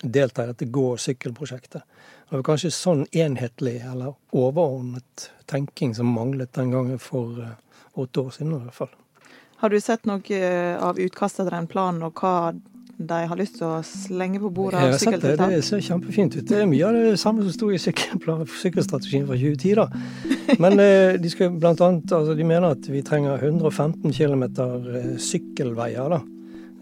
delta 0.00 0.44
i 0.44 0.52
dette 0.52 0.64
gå- 0.72 0.92
og 0.94 1.00
sykkelprosjektet. 1.00 1.82
Det 2.30 2.36
var 2.38 2.46
kanskje 2.46 2.70
sånn 2.72 3.04
enhetlig 3.12 3.80
eller 3.84 4.14
overordnet 4.32 5.26
tenking 5.50 5.92
som 5.94 6.08
manglet 6.14 6.52
den 6.56 6.72
gangen 6.72 6.98
for 7.02 7.36
uh, 7.36 7.52
åtte 8.00 8.24
år 8.24 8.30
siden 8.30 8.54
i 8.54 8.62
hvert 8.64 8.78
fall. 8.78 8.92
Har 9.60 9.68
du 9.68 9.80
sett 9.80 10.06
noe 10.08 10.24
eh, 10.32 10.76
av 10.80 10.96
utkastet 10.96 11.44
til 11.44 11.52
den 11.52 11.66
planen, 11.68 12.06
og 12.06 12.16
hva 12.16 12.54
de 13.08 13.18
har 13.30 13.38
lyst 13.38 13.56
til 13.56 13.64
å 13.64 13.78
slenge 13.86 14.40
på 14.42 14.50
bordet 14.52 14.80
av 14.82 14.96
sykkeltiltak? 15.00 15.48
Det, 15.48 15.60
det 15.60 15.66
ser 15.66 15.84
kjempefint 15.84 16.36
ut. 16.36 16.44
Det 16.50 16.58
er 16.60 16.68
mye 16.68 16.88
av 16.88 16.98
det 16.98 17.14
samme 17.20 17.46
som 17.46 17.54
sto 17.54 17.70
i 17.72 17.80
sykkelstrategien 17.80 19.24
fra 19.28 19.38
2010. 19.40 19.78
da. 19.78 19.86
Men 20.60 20.76
uh, 20.76 21.16
de, 21.22 21.32
skal 21.32 21.54
blant 21.56 21.80
annet, 21.86 22.12
altså, 22.12 22.36
de 22.36 22.46
mener 22.46 22.76
at 22.76 22.90
vi 22.92 23.00
trenger 23.06 23.40
115 23.40 24.12
km 24.12 24.44
sykkelveier. 25.30 26.12
da. 26.12 26.20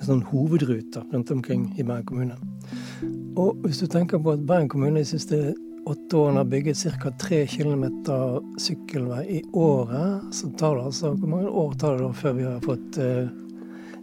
Sånn 0.07 0.25
hovedruter 0.31 1.07
rundt 1.13 1.31
omkring 1.35 1.71
i 1.79 1.87
Bergen 1.87 2.07
kommune. 2.07 2.37
Og 3.39 3.65
hvis 3.65 3.81
du 3.83 3.89
tenker 3.91 4.21
på 4.23 4.35
at 4.35 4.45
Bergen 4.47 4.71
kommune 4.71 5.03
de 5.03 5.09
siste 5.09 5.55
åtte 5.89 6.19
årene 6.19 6.43
har 6.43 6.51
bygget 6.51 6.83
ca. 7.03 7.11
3 7.23 7.47
km 7.47 7.85
sykkelvei 8.61 9.25
i 9.39 9.43
året, 9.57 10.35
så 10.35 10.51
tar 10.59 10.77
det 10.77 10.89
altså 10.91 11.15
Hvor 11.15 11.29
mange 11.29 11.49
år 11.49 11.75
tar 11.81 11.97
det 11.97 12.05
da 12.05 12.13
før 12.13 12.37
vi 12.37 12.47
har 12.47 12.61
fått 12.65 12.99
eh, 13.03 13.31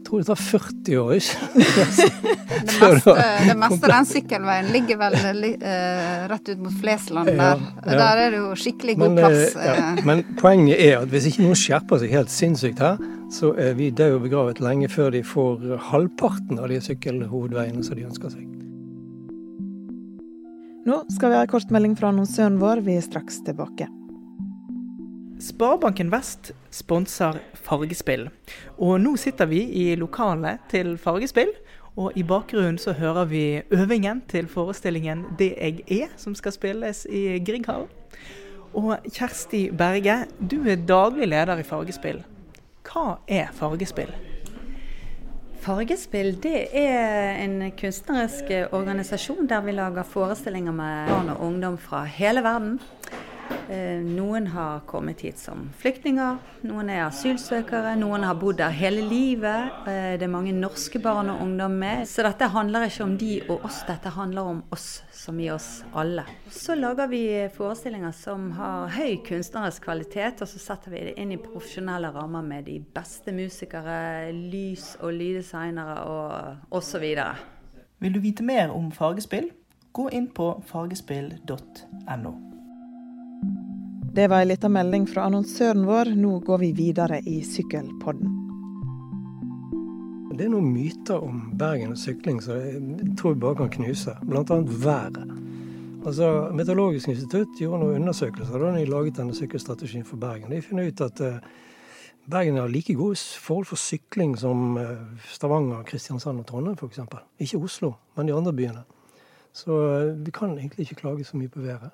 Jeg 0.06 0.10
tror 0.12 0.22
det 0.22 0.28
tar 0.28 0.38
40 0.38 0.98
år, 1.02 1.12
ikke 1.18 1.46
det 2.70 2.74
meste, 2.78 3.14
det 3.48 3.56
meste 3.58 3.88
av 3.88 3.90
den 3.90 4.06
sykkelveien 4.06 4.68
ligger 4.70 5.00
vel 5.00 5.16
uh, 5.18 6.28
rett 6.30 6.52
ut 6.52 6.62
mot 6.62 6.76
Flesland 6.78 7.32
der. 7.32 7.40
Ja, 7.40 7.72
ja. 7.88 7.96
Der 8.04 8.22
er 8.22 8.36
det 8.36 8.44
jo 8.44 8.52
skikkelig 8.54 8.96
god 9.00 9.16
men, 9.16 9.18
eh, 9.18 9.26
plass. 9.26 9.58
Ja. 9.66 10.06
Men 10.06 10.22
poenget 10.38 10.78
er 10.78 11.00
at 11.00 11.10
hvis 11.10 11.26
ikke 11.32 11.48
noen 11.48 11.58
skjerper 11.58 12.04
seg 12.04 12.14
helt 12.14 12.30
sinnssykt 12.30 12.86
her, 12.86 13.02
så 13.34 13.56
er 13.58 13.74
vi 13.82 13.90
døde 13.90 14.20
og 14.20 14.28
begravet 14.28 14.62
lenge 14.62 14.94
før 14.94 15.10
de 15.18 15.26
får 15.26 15.66
halvparten 15.90 16.62
av 16.62 16.70
de 16.70 16.78
sykkelhovedveiene 16.86 17.82
som 17.82 17.98
de 17.98 18.06
ønsker 18.06 18.38
seg. 18.38 18.46
Nå 20.86 21.02
skal 21.18 21.34
vi 21.34 21.42
ha 21.42 21.48
en 21.48 21.56
kortmelding 21.58 21.98
fra 21.98 22.14
annonsøren 22.14 22.62
vår. 22.62 22.86
Vi 22.86 23.02
er 23.02 23.10
straks 23.10 23.42
tilbake. 23.50 23.90
Sparebanken 25.40 26.10
Vest 26.12 26.52
sponser 26.72 27.42
Fargespill. 27.54 28.30
Og 28.80 29.00
nå 29.04 29.16
sitter 29.20 29.50
vi 29.52 29.66
i 29.82 29.86
lokalet 30.00 30.64
til 30.72 30.96
Fargespill. 31.02 31.52
Og 31.96 32.16
i 32.20 32.24
bakgrunnen 32.28 32.78
så 32.80 32.94
hører 32.96 33.28
vi 33.28 33.62
øvingen 33.72 34.22
til 34.28 34.48
forestillingen 34.48 35.26
'Det 35.38 35.54
jeg 35.58 35.84
er', 35.88 36.14
som 36.18 36.36
skal 36.36 36.52
spilles 36.52 37.08
i 37.10 37.40
Grieghallen. 37.40 37.88
Og 38.74 38.98
Kjersti 39.12 39.70
Berge, 39.72 40.26
du 40.52 40.70
er 40.70 40.76
daglig 40.76 41.28
leder 41.28 41.58
i 41.58 41.64
Fargespill. 41.64 42.24
Hva 42.84 43.18
er 43.28 43.48
Fargespill? 43.54 44.12
Fargespill 45.60 46.36
det 46.44 46.68
er 46.78 47.36
en 47.44 47.72
kunstnerisk 47.72 48.52
organisasjon 48.72 49.48
der 49.48 49.62
vi 49.62 49.72
lager 49.72 50.04
forestillinger 50.04 50.72
med 50.72 51.08
barn 51.10 51.30
og 51.30 51.42
ungdom 51.42 51.78
fra 51.78 52.04
hele 52.04 52.44
verden. 52.44 52.80
Eh, 53.70 54.02
noen 54.06 54.48
har 54.48 54.84
kommet 54.86 55.22
hit 55.26 55.40
som 55.42 55.64
flyktninger, 55.82 56.38
noen 56.70 56.90
er 56.94 57.08
asylsøkere, 57.08 57.96
noen 57.98 58.26
har 58.28 58.38
bodd 58.38 58.60
der 58.60 58.74
hele 58.76 59.02
livet. 59.06 59.74
Eh, 59.90 60.14
det 60.20 60.28
er 60.28 60.32
mange 60.32 60.54
norske 60.54 61.02
barn 61.02 61.32
og 61.34 61.42
ungdom 61.42 61.78
med. 61.82 62.06
Så 62.10 62.26
dette 62.26 62.50
handler 62.54 62.86
ikke 62.86 63.04
om 63.08 63.16
de 63.18 63.32
og 63.50 63.66
oss, 63.66 63.82
dette 63.88 64.14
handler 64.14 64.52
om 64.54 64.64
oss, 64.76 64.88
som 65.14 65.40
i 65.42 65.50
oss 65.54 65.70
alle. 65.98 66.28
Så 66.54 66.78
lager 66.78 67.10
vi 67.10 67.24
forestillinger 67.56 68.14
som 68.14 68.52
har 68.60 68.94
høy 68.96 69.18
kunstnerisk 69.26 69.90
kvalitet, 69.90 70.46
og 70.46 70.52
så 70.52 70.62
setter 70.62 70.94
vi 70.94 71.06
det 71.10 71.18
inn 71.22 71.34
i 71.34 71.42
profesjonelle 71.42 72.14
rammer 72.14 72.46
med 72.46 72.70
de 72.70 72.80
beste 72.80 73.34
musikere, 73.34 74.32
lys- 74.32 74.96
og 75.02 75.14
lyddesignere 75.18 76.02
og 76.06 76.76
osv. 76.78 77.06
Vil 78.00 78.14
du 78.14 78.22
vite 78.22 78.46
mer 78.46 78.74
om 78.74 78.92
fargespill? 78.94 79.50
Gå 79.96 80.10
inn 80.14 80.28
på 80.36 80.52
fargespill.no. 80.68 82.55
Det 84.16 84.28
var 84.28 84.40
ei 84.40 84.46
lita 84.48 84.70
melding 84.72 85.04
fra 85.12 85.26
annonsøren 85.28 85.82
vår. 85.84 86.14
Nå 86.16 86.38
går 86.48 86.60
vi 86.62 86.70
videre 86.72 87.18
i 87.28 87.42
Sykkelpodden. 87.44 88.30
Det 90.32 90.46
er 90.46 90.54
noen 90.54 90.70
myter 90.72 91.20
om 91.20 91.42
Bergen 91.60 91.92
og 91.92 92.00
sykling 92.00 92.40
som 92.44 92.62
jeg 92.62 93.10
tror 93.20 93.34
vi 93.34 93.42
bare 93.44 93.58
kan 93.60 93.74
knuse. 93.74 94.14
Annet 94.24 94.72
været. 94.86 95.34
Altså, 96.06 96.30
Meteorologisk 96.56 97.12
institutt 97.12 97.60
gjorde 97.60 97.82
noen 97.84 98.06
undersøkelser 98.06 98.64
da 98.64 98.72
de 98.78 98.86
laget 98.88 99.20
denne 99.20 99.36
sykkelstrategien 99.36 100.08
for 100.08 100.22
Bergen. 100.24 100.48
De 100.48 100.62
finner 100.64 100.88
ut 100.88 101.04
at 101.04 101.20
uh, 101.20 101.52
Bergen 102.32 102.62
har 102.62 102.72
like 102.72 102.96
gode 102.96 103.20
forhold 103.20 103.68
for 103.68 103.76
sykling 103.76 104.38
som 104.40 104.78
eh, 104.80 104.96
Stavanger, 105.28 105.84
Kristiansand 105.84 106.40
og 106.40 106.48
Trondheim 106.48 106.80
f.eks. 106.80 107.04
Ikke 107.40 107.60
Oslo, 107.68 107.92
men 108.16 108.32
de 108.32 108.34
andre 108.34 108.56
byene. 108.56 108.88
Så 109.52 109.76
eh, 109.92 110.26
vi 110.26 110.32
kan 110.32 110.56
egentlig 110.56 110.88
ikke 110.88 111.02
klage 111.04 111.28
så 111.28 111.38
mye 111.38 111.52
på 111.52 111.68
været. 111.68 111.92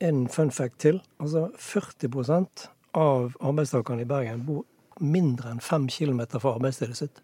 En 0.00 0.26
fun 0.32 0.50
fact 0.50 0.78
til. 0.80 1.00
Altså 1.20 1.48
40% 1.56 2.68
av 2.96 3.34
arbeidstakerne 3.40 4.04
i 4.04 4.08
Bergen 4.08 4.44
bor 4.46 4.64
mindre 5.00 5.52
enn 5.52 5.60
fem 5.64 5.86
km 5.88 6.24
fra 6.36 6.54
arbeidsstedet 6.56 6.96
sitt. 6.98 7.20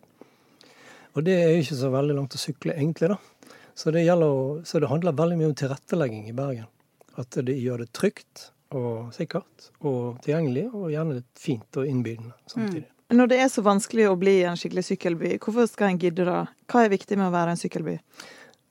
Og 1.17 1.25
det 1.25 1.37
er 1.41 1.55
jo 1.55 1.63
ikke 1.65 1.79
så 1.79 1.91
veldig 1.93 2.17
langt 2.19 2.37
å 2.37 2.41
sykle, 2.41 2.75
egentlig. 2.77 3.09
da. 3.15 3.53
Så 3.77 3.93
det, 3.93 4.05
gjelder, 4.05 4.65
så 4.65 4.81
det 4.81 4.89
handler 4.89 5.17
veldig 5.17 5.39
mye 5.41 5.49
om 5.51 5.57
tilrettelegging 5.57 6.29
i 6.29 6.37
Bergen. 6.37 6.69
At 7.17 7.37
det 7.49 7.57
gjør 7.57 7.85
det 7.85 7.93
trygt 7.97 8.51
og 8.77 9.15
sikkert 9.15 9.71
og 9.81 10.19
tilgjengelig, 10.25 10.67
og 10.75 10.91
gjerne 10.93 11.19
litt 11.19 11.41
fint 11.41 11.81
og 11.81 11.89
innbydende 11.89 12.35
samtidig. 12.51 12.87
Mm. 12.89 12.93
Når 13.17 13.29
det 13.31 13.37
er 13.39 13.51
så 13.53 13.63
vanskelig 13.63 14.09
å 14.11 14.17
bli 14.19 14.41
en 14.49 14.59
skikkelig 14.59 14.83
sykkelby, 14.89 15.37
hvorfor 15.39 15.69
skal 15.71 15.93
en 15.93 16.01
gidde 16.03 16.25
da? 16.27 16.41
Hva 16.67 16.83
er 16.85 16.91
viktig 16.91 17.19
med 17.21 17.29
å 17.29 17.35
være 17.37 17.55
en 17.55 17.61
sykkelby? 17.61 17.95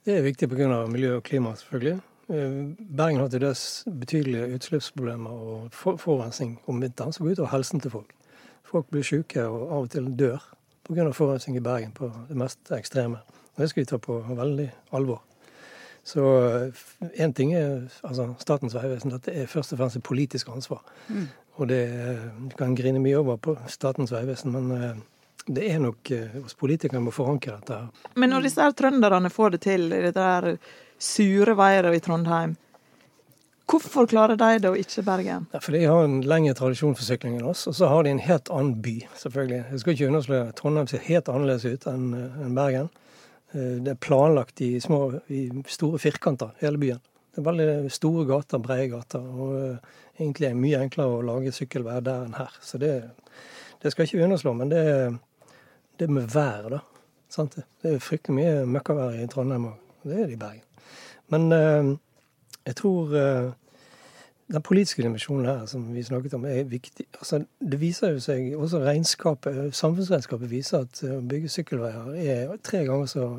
Det 0.06 0.18
er 0.18 0.26
viktig 0.26 0.50
pga. 0.52 0.68
miljø 0.92 1.16
og 1.18 1.24
klima, 1.24 1.56
selvfølgelig. 1.56 2.02
Eh, 2.28 2.74
Bergen 2.78 3.20
har 3.22 3.30
til 3.30 3.44
dels 3.44 3.84
betydelige 3.86 4.56
utslippsproblemer 4.58 5.30
og 5.30 5.76
forurensning 6.02 6.58
om 6.66 6.82
vinteren 6.82 7.14
som 7.14 7.26
går 7.26 7.38
utover 7.38 7.52
helsen 7.54 7.84
til 7.84 7.94
folk. 7.94 8.16
Folk 8.66 8.90
blir 8.90 9.06
syke 9.06 9.46
og 9.46 9.62
av 9.62 9.86
og 9.86 9.92
til 9.94 10.10
dør 10.18 10.42
pga. 10.88 11.12
forurensning 11.12 11.58
i 11.58 11.62
Bergen 11.62 11.92
på 11.92 12.10
det 12.30 12.38
mest 12.38 12.72
ekstreme. 12.72 13.22
Og 13.56 13.62
Det 13.62 13.70
skal 13.70 13.82
vi 13.82 13.86
ta 13.86 13.98
på 13.98 14.20
veldig 14.28 14.72
alvor. 14.92 15.22
Så 16.04 16.22
én 17.18 17.34
ting 17.34 17.54
er 17.54 17.90
altså 18.04 18.36
Statens 18.40 18.76
vegvesen. 18.76 19.12
Dette 19.12 19.32
er 19.32 19.46
først 19.46 19.74
og 19.74 19.80
fremst 19.80 19.96
et 19.96 20.04
politisk 20.04 20.50
ansvar. 20.50 20.82
Mm. 21.10 21.28
Og 21.56 21.68
det 21.68 22.22
Du 22.50 22.56
kan 22.58 22.76
grine 22.76 23.00
mye 23.00 23.18
over 23.18 23.38
på 23.38 23.58
Statens 23.68 24.12
vegvesen, 24.12 24.52
men 24.52 24.72
eh, 24.72 24.96
det 25.48 25.72
er 25.72 25.80
nok 25.80 26.10
hos 26.44 26.54
politikerne 26.56 27.04
må 27.04 27.12
forankre 27.12 27.60
dette. 27.60 27.88
Men 28.16 28.30
når 28.30 28.42
disse 28.42 28.62
her 28.62 28.72
trønderne 28.72 29.30
får 29.30 29.50
det 29.50 29.62
til, 29.62 29.94
i 29.94 30.02
det 30.02 30.16
der 30.16 30.58
sure 31.06 31.56
været 31.58 31.96
i 31.96 32.02
Trondheim, 32.04 32.56
hvorfor 33.70 34.06
klarer 34.10 34.36
de 34.36 34.60
det 34.62 34.70
og 34.70 34.78
ikke 34.78 35.04
Bergen? 35.06 35.48
Ja, 35.54 35.62
for 35.62 35.72
De 35.72 35.84
har 35.86 36.04
en 36.06 36.22
lengre 36.22 36.54
tradisjon 36.54 36.96
for 36.96 37.06
sykling 37.06 37.38
enn 37.38 37.48
oss, 37.50 37.68
og 37.68 37.76
så 37.76 37.90
har 37.92 38.04
de 38.04 38.14
en 38.14 38.22
helt 38.26 38.50
annen 38.50 38.82
by, 38.82 39.00
selvfølgelig. 39.16 39.64
Jeg 39.72 39.80
skal 39.80 39.94
ikke 39.94 40.08
underslå 40.08 40.36
at 40.36 40.56
Trondheim 40.56 40.88
ser 40.88 41.04
helt 41.08 41.30
annerledes 41.30 41.66
ut 41.66 41.88
enn 41.92 42.56
Bergen. 42.56 42.90
Eh, 43.54 43.78
det 43.84 43.96
er 43.96 44.02
planlagt 44.02 44.62
i, 44.62 44.80
små, 44.80 45.20
i 45.30 45.50
store 45.68 46.00
firkanter, 46.00 46.56
hele 46.62 46.82
byen. 46.82 47.04
Det 47.36 47.42
er 47.42 47.50
veldig 47.50 47.92
store 47.92 48.26
gater, 48.30 48.62
brede 48.64 48.90
gater. 48.94 49.20
Og 49.20 49.56
uh, 49.56 49.96
egentlig 50.20 50.48
er 50.48 50.54
det 50.54 50.62
mye 50.62 50.84
enklere 50.86 51.18
å 51.18 51.24
lage 51.28 51.52
sykkelvei 51.52 51.98
der 52.06 52.30
enn 52.30 52.38
her. 52.38 52.54
Så 52.64 52.80
det, 52.80 52.94
det 53.84 53.92
skal 53.92 54.08
ikke 54.08 54.24
underslå. 54.24 54.54
Men 54.56 54.72
det, 54.72 54.86
det 56.00 56.08
med 56.08 56.30
været, 56.32 56.78
da. 56.78 56.80
Sant? 57.28 57.58
Det 57.84 57.92
er 57.92 58.00
fryktelig 58.04 58.38
mye 58.38 58.70
møkkavær 58.78 59.20
i 59.20 59.28
Trondheim 59.28 59.68
òg. 59.74 59.84
Det 60.06 60.16
er 60.16 60.30
det 60.30 60.38
i 60.38 60.40
Bergen. 60.40 60.65
Men 61.34 61.52
uh, 61.52 61.96
jeg 62.66 62.76
tror 62.76 63.14
uh, 63.14 63.54
den 64.54 64.62
politiske 64.62 65.02
dimensjonen 65.02 65.46
her 65.46 65.66
som 65.66 65.88
vi 65.94 66.04
snakket 66.04 66.34
om, 66.34 66.46
er 66.46 66.64
viktig. 66.70 67.06
Altså, 67.20 67.44
det 67.72 67.82
viser 67.82 68.14
jo 68.14 68.20
seg, 68.22 68.54
også 68.58 68.84
regnskapet, 68.84 69.76
Samfunnsregnskapet 69.76 70.52
viser 70.52 70.86
at 70.86 71.02
å 71.10 71.22
bygge 71.26 71.50
sykkelveier 71.50 72.14
er 72.14 72.58
tre 72.64 72.84
ganger 72.86 73.10
så 73.10 73.30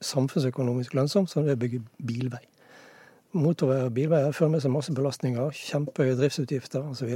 samfunnsøkonomisk 0.00 0.94
lønnsomt 0.96 1.30
som 1.30 1.44
det 1.44 1.56
å 1.56 1.60
bygge 1.60 1.82
bilvei. 2.08 2.42
Motorveier 3.36 3.90
og 3.90 3.94
bilveier 3.96 4.32
fører 4.32 4.54
med 4.54 4.64
seg 4.64 4.72
masse 4.72 4.94
belastninger, 4.96 5.52
kjempehøye 5.52 6.16
driftsutgifter 6.16 6.84
osv. 6.88 7.12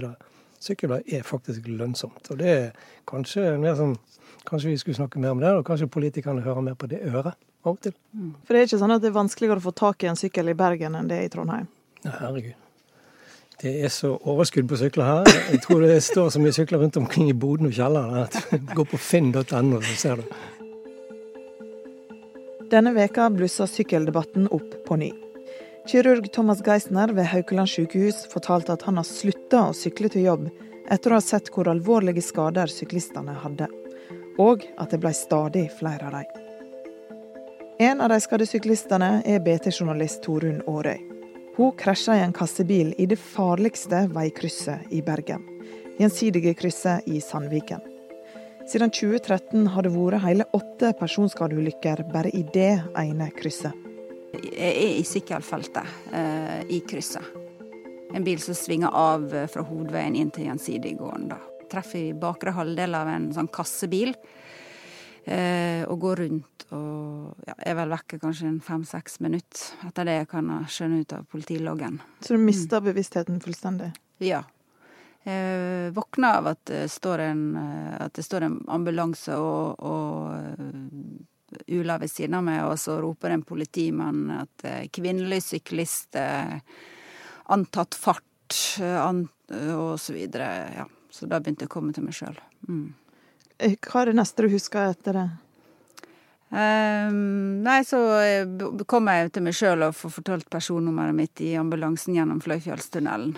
Sykkelvei 0.60 1.00
er 1.16 1.24
faktisk 1.24 1.68
lønnsomt. 1.72 2.28
Og 2.32 2.40
det 2.40 2.50
er 2.52 2.66
kanskje 3.08 3.54
mer 3.60 3.78
sånn 3.80 3.98
Kanskje 4.46 4.70
vi 4.70 4.78
skulle 4.80 4.96
snakke 4.96 5.20
mer 5.20 5.34
om 5.34 5.40
det, 5.42 5.50
og 5.52 5.66
kanskje 5.68 5.90
politikerne 5.92 6.40
hører 6.40 6.62
mer 6.64 6.76
på 6.78 6.86
det 6.88 7.02
øret 7.04 7.34
av 7.64 7.74
og 7.74 7.82
til. 7.84 7.94
Mm. 8.16 8.32
For 8.44 8.54
det 8.54 8.60
er 8.60 8.68
ikke 8.68 8.80
sånn 8.80 8.94
at 8.96 9.04
det 9.04 9.10
er 9.10 9.18
vanskeligere 9.18 9.60
å 9.62 9.66
få 9.68 9.74
tak 9.76 10.04
i 10.04 10.10
en 10.10 10.18
sykkel 10.18 10.52
i 10.52 10.56
Bergen 10.58 10.96
enn 10.98 11.10
det 11.10 11.20
er 11.20 11.28
i 11.28 11.32
Trondheim? 11.32 11.68
Herregud. 12.06 12.56
Det 13.60 13.74
er 13.84 13.92
så 13.92 14.14
overskudd 14.16 14.70
på 14.70 14.78
sykler 14.80 15.04
her. 15.04 15.26
Jeg 15.52 15.60
tror 15.66 15.82
det 15.84 15.98
står 16.00 16.30
så 16.32 16.40
mye 16.40 16.54
sykler 16.56 16.80
rundt 16.80 16.96
omkring 16.96 17.28
i 17.28 17.36
boden 17.36 17.68
og 17.68 17.76
kjelleren 17.76 18.22
at 18.22 18.38
gå 18.72 18.86
på 18.88 19.00
finn.no, 19.00 19.82
så 19.84 19.96
ser 20.00 20.22
du. 20.22 20.30
Denne 22.72 22.94
veka 22.96 23.28
blussa 23.34 23.66
sykkeldebatten 23.68 24.48
opp 24.54 24.78
på 24.86 24.96
ny. 24.96 25.10
Kirurg 25.90 26.32
Thomas 26.32 26.62
Geisner 26.64 27.12
ved 27.12 27.28
Haukeland 27.34 27.68
sykehus 27.68 28.24
fortalte 28.32 28.72
at 28.76 28.86
han 28.88 29.00
har 29.00 29.08
slutta 29.08 29.66
å 29.68 29.76
sykle 29.76 30.08
til 30.12 30.28
jobb 30.28 30.48
etter 30.90 31.12
å 31.12 31.18
ha 31.18 31.24
sett 31.24 31.50
hvor 31.52 31.68
alvorlige 31.68 32.22
skader 32.24 32.70
syklistene 32.72 33.36
hadde, 33.44 33.68
og 34.40 34.64
at 34.80 34.94
det 34.94 35.02
ble 35.02 35.12
stadig 35.16 35.68
flere 35.76 36.08
av 36.08 36.16
dem. 36.20 36.49
En 37.80 38.00
av 38.00 38.10
de 38.12 38.18
skadde 38.20 38.44
syklistene 38.44 39.22
er 39.24 39.38
BT-journalist 39.40 40.18
Torunn 40.20 40.58
Aarøy. 40.68 40.98
Hun 41.56 41.70
krasja 41.80 42.12
i 42.18 42.20
en 42.20 42.34
kassebil 42.36 42.90
i 43.00 43.06
det 43.08 43.16
farligste 43.16 44.02
veikrysset 44.12 44.90
i 44.92 44.98
Bergen, 45.06 45.46
gjensidige 45.96 46.52
krysset 46.60 47.08
i 47.08 47.22
Sandviken. 47.24 47.80
Siden 48.68 48.92
2013 48.92 49.70
har 49.72 49.88
det 49.88 49.94
vært 49.94 50.20
hele 50.26 50.44
åtte 50.58 50.90
personskadeulykker 51.00 52.02
bare 52.12 52.34
i 52.36 52.42
det 52.52 52.82
ene 53.00 53.30
krysset. 53.38 53.72
Jeg 54.44 54.74
er 54.74 54.98
i 54.98 55.08
sykkelfeltet 55.08 56.12
eh, 56.12 56.60
i 56.76 56.82
krysset. 56.84 57.32
En 58.12 58.28
bil 58.28 58.44
som 58.44 58.60
svinger 58.60 58.92
av 58.92 59.24
fra 59.48 59.64
hovedveien 59.64 60.20
inn 60.20 60.28
til 60.36 60.50
Gjensidiggården. 60.50 61.32
Treffer 61.72 62.10
i 62.10 62.12
bakre 62.12 62.52
halvdel 62.60 63.00
av 63.00 63.08
en 63.08 63.32
sånn 63.32 63.48
kassebil 63.48 64.12
eh, 65.24 65.82
og 65.88 66.00
går 66.00 66.22
rundt 66.24 66.64
og 66.70 67.34
ja, 67.46 67.56
er 67.66 67.76
vel 67.80 67.90
vekke 67.90 68.20
kanskje 68.22 68.46
en 68.48 68.60
fem-seks 68.62 69.18
minutter. 69.24 69.62
Etter 69.88 70.06
det 70.06 70.16
jeg 70.20 70.30
kan 70.30 70.52
skjønne 70.70 71.02
ut 71.02 71.14
av 71.16 71.26
politiloggen. 71.30 71.98
Så 72.22 72.36
du 72.36 72.44
mister 72.44 72.80
mm. 72.80 72.88
bevisstheten 72.90 73.40
fullstendig? 73.42 73.90
Ja. 74.22 74.44
Jeg 75.26 75.90
våkner 75.96 76.38
av 76.38 76.52
at 76.54 76.62
det 76.70 76.86
står 76.92 77.24
en, 77.26 77.42
at 78.00 78.14
det 78.16 78.24
står 78.24 78.46
en 78.46 78.60
ambulanse 78.72 79.36
og, 79.36 79.82
og 79.84 80.30
eh, 80.38 81.66
Ula 81.66 81.96
ved 81.98 82.06
siden 82.06 82.36
av 82.38 82.44
meg, 82.46 82.60
og 82.62 82.76
så 82.78 83.00
roper 83.02 83.34
en 83.34 83.42
politimann 83.42 84.28
at 84.36 84.64
eh, 84.70 84.84
kvinnelig 84.94 85.42
syklist 85.48 86.14
antatt 87.50 87.98
fart 87.98 88.54
an, 88.78 89.24
og 89.74 89.98
så 89.98 90.14
videre. 90.14 90.46
Ja. 90.78 90.86
Så 91.10 91.26
da 91.26 91.40
begynte 91.42 91.66
jeg 91.66 91.70
å 91.70 91.74
komme 91.74 91.94
til 91.94 92.06
meg 92.06 92.14
sjøl. 92.16 92.38
Mm. 92.68 92.92
Eh, 93.60 93.76
hva 93.84 94.02
er 94.02 94.10
det 94.10 94.18
neste 94.20 94.46
du 94.46 94.54
husker 94.54 94.94
etter 94.94 95.20
det? 95.20 95.28
Um, 96.50 97.60
nei, 97.62 97.78
så 97.86 98.00
kom 98.90 99.06
jeg 99.12 99.30
til 99.30 99.44
meg 99.46 99.54
sjøl 99.54 99.84
og 99.86 99.94
får 99.94 100.16
fortalt 100.16 100.48
personnummeret 100.50 101.14
mitt 101.14 101.42
i 101.46 101.52
ambulansen 101.60 102.16
gjennom 102.16 102.40
Fløyfjellstunnelen. 102.42 103.36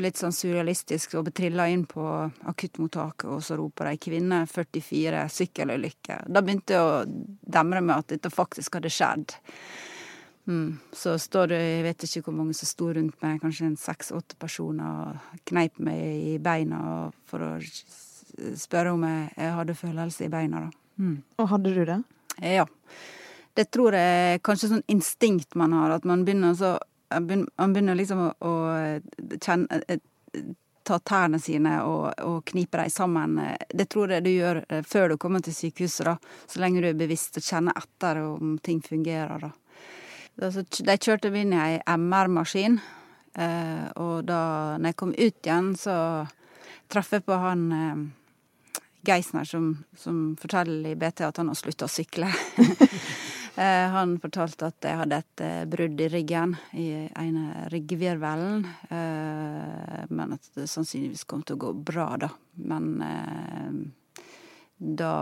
Litt 0.00 0.16
sånn 0.16 0.32
surrealistisk 0.32 1.16
å 1.18 1.24
betrilla 1.26 1.66
inn 1.68 1.82
på 1.88 2.04
akuttmottaket, 2.48 3.26
og 3.28 3.42
så 3.44 3.58
roper 3.58 3.90
ei 3.90 3.98
'kvinne 4.00 4.44
44, 4.48 5.26
sykkelulykke'. 5.28 6.22
Da 6.28 6.40
begynte 6.40 6.76
jeg 6.76 6.84
å 6.84 7.02
demre 7.58 7.82
med 7.82 7.96
at 7.98 8.14
dette 8.14 8.32
faktisk 8.32 8.78
hadde 8.78 8.92
skjedd. 8.92 9.34
Mm. 10.46 10.78
Så 10.92 11.18
står 11.18 11.52
det, 11.52 11.60
jeg 11.60 11.84
vet 11.84 12.06
ikke 12.06 12.24
hvor 12.28 12.38
mange 12.38 12.54
som 12.56 12.68
sto 12.68 12.92
rundt 12.92 13.20
meg, 13.24 13.42
kanskje 13.42 13.74
seks-åtte 13.80 14.38
personer, 14.40 15.12
og 15.12 15.44
kneip 15.44 15.78
meg 15.78 16.00
i 16.32 16.38
beina 16.38 17.10
for 17.28 17.44
å 17.44 17.52
spørre 18.58 18.94
om 18.94 19.04
jeg, 19.06 19.28
jeg 19.36 19.52
hadde 19.58 19.76
følelse 19.78 20.26
i 20.26 20.32
beina, 20.32 20.64
da. 20.66 20.84
Mm. 20.98 21.16
Og 21.42 21.48
hadde 21.50 21.74
du 21.74 21.84
det? 21.88 22.00
Ja. 22.42 22.66
Det 23.54 23.68
tror 23.70 23.94
jeg 23.94 24.42
kanskje 24.46 24.72
sånn 24.72 24.84
instinkt 24.90 25.54
man 25.58 25.74
har, 25.76 25.94
at 25.98 26.04
man 26.08 26.26
begynner 26.26 26.56
så 26.58 26.76
Man 27.14 27.70
begynner 27.70 27.94
liksom 27.94 28.18
å, 28.24 28.30
å 28.42 28.52
kjenne 29.38 29.76
eh, 29.86 30.00
ta 30.82 30.96
tærne 30.98 31.38
sine 31.38 31.76
og, 31.86 32.08
og 32.26 32.40
knipe 32.48 32.80
dem 32.80 32.90
sammen. 32.90 33.36
Det 33.70 33.86
tror 33.92 34.16
jeg 34.16 34.24
du 34.24 34.30
gjør 34.32 34.60
eh, 34.66 34.82
før 34.82 35.12
du 35.12 35.16
kommer 35.20 35.44
til 35.44 35.54
sykehuset, 35.54 36.08
da. 36.08 36.16
Så 36.50 36.58
lenge 36.58 36.82
du 36.82 36.88
er 36.88 36.98
bevisst 36.98 37.38
og 37.38 37.46
kjenner 37.46 37.76
etter 37.78 38.18
om 38.24 38.56
ting 38.64 38.80
fungerer, 38.82 39.46
da. 39.46 39.52
Altså, 40.42 40.64
de 40.66 40.96
kjørte 40.98 41.30
meg 41.30 41.44
inn 41.44 41.54
i 41.54 41.62
ei 41.62 41.78
MR-maskin, 41.94 42.80
eh, 43.38 43.86
og 44.02 44.26
da 44.26 44.42
når 44.80 44.90
jeg 44.90 44.98
kom 45.04 45.14
ut 45.14 45.46
igjen, 45.46 45.70
så 45.78 45.96
traff 46.90 47.14
jeg 47.14 47.28
på 47.28 47.38
han 47.38 47.68
Geisner 49.04 49.44
som, 49.44 49.84
som 49.96 50.36
forteller 50.40 50.90
i 50.90 50.96
BT 50.96 51.26
at 51.26 51.36
han 51.36 51.50
har 51.52 51.58
slutta 51.58 51.88
å 51.88 51.92
sykle. 51.92 52.30
Eh, 53.56 53.88
han 53.90 54.16
fortalte 54.18 54.66
at 54.66 54.82
jeg 54.82 54.98
hadde 54.98 55.18
et 55.22 55.42
eh, 55.46 55.60
brudd 55.70 56.00
i 56.02 56.08
ryggen, 56.10 56.56
i 56.74 56.86
ene 57.06 57.68
ryggvirvelen. 57.70 58.64
Eh, 58.88 60.00
men 60.10 60.34
at 60.34 60.48
det 60.58 60.66
sannsynligvis 60.72 61.22
kom 61.30 61.44
til 61.46 61.54
å 61.54 61.60
gå 61.62 61.70
bra, 61.86 62.08
da. 62.18 62.32
Men 62.66 62.88
da 64.74 65.12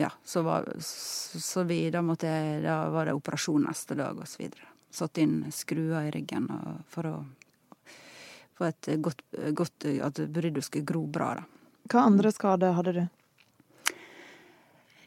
Ja, 0.00 0.08
så 0.24 0.40
var 0.42 0.70
så 0.80 1.66
vi 1.68 1.90
Da 1.92 2.00
måtte 2.02 2.26
jeg 2.26 2.62
Da 2.64 2.78
var 2.90 3.06
det 3.06 3.14
operasjon 3.14 3.68
neste 3.68 3.94
dag, 4.00 4.16
og 4.16 4.24
så 4.24 4.40
videre. 4.40 4.64
Satt 4.88 5.20
inn 5.20 5.42
skruer 5.52 6.08
i 6.08 6.14
ryggen 6.16 6.48
for 6.88 7.12
å 7.12 7.14
få 8.56 8.70
et 8.72 8.88
godt, 9.04 9.20
godt 9.52 9.90
At 10.00 10.24
bruddet 10.32 10.64
skulle 10.64 10.88
gro 10.88 11.04
bra. 11.04 11.34
da. 11.42 11.57
Hva 11.88 12.04
andre 12.04 12.32
skader 12.34 12.74
hadde 12.76 12.92
du? 12.92 13.06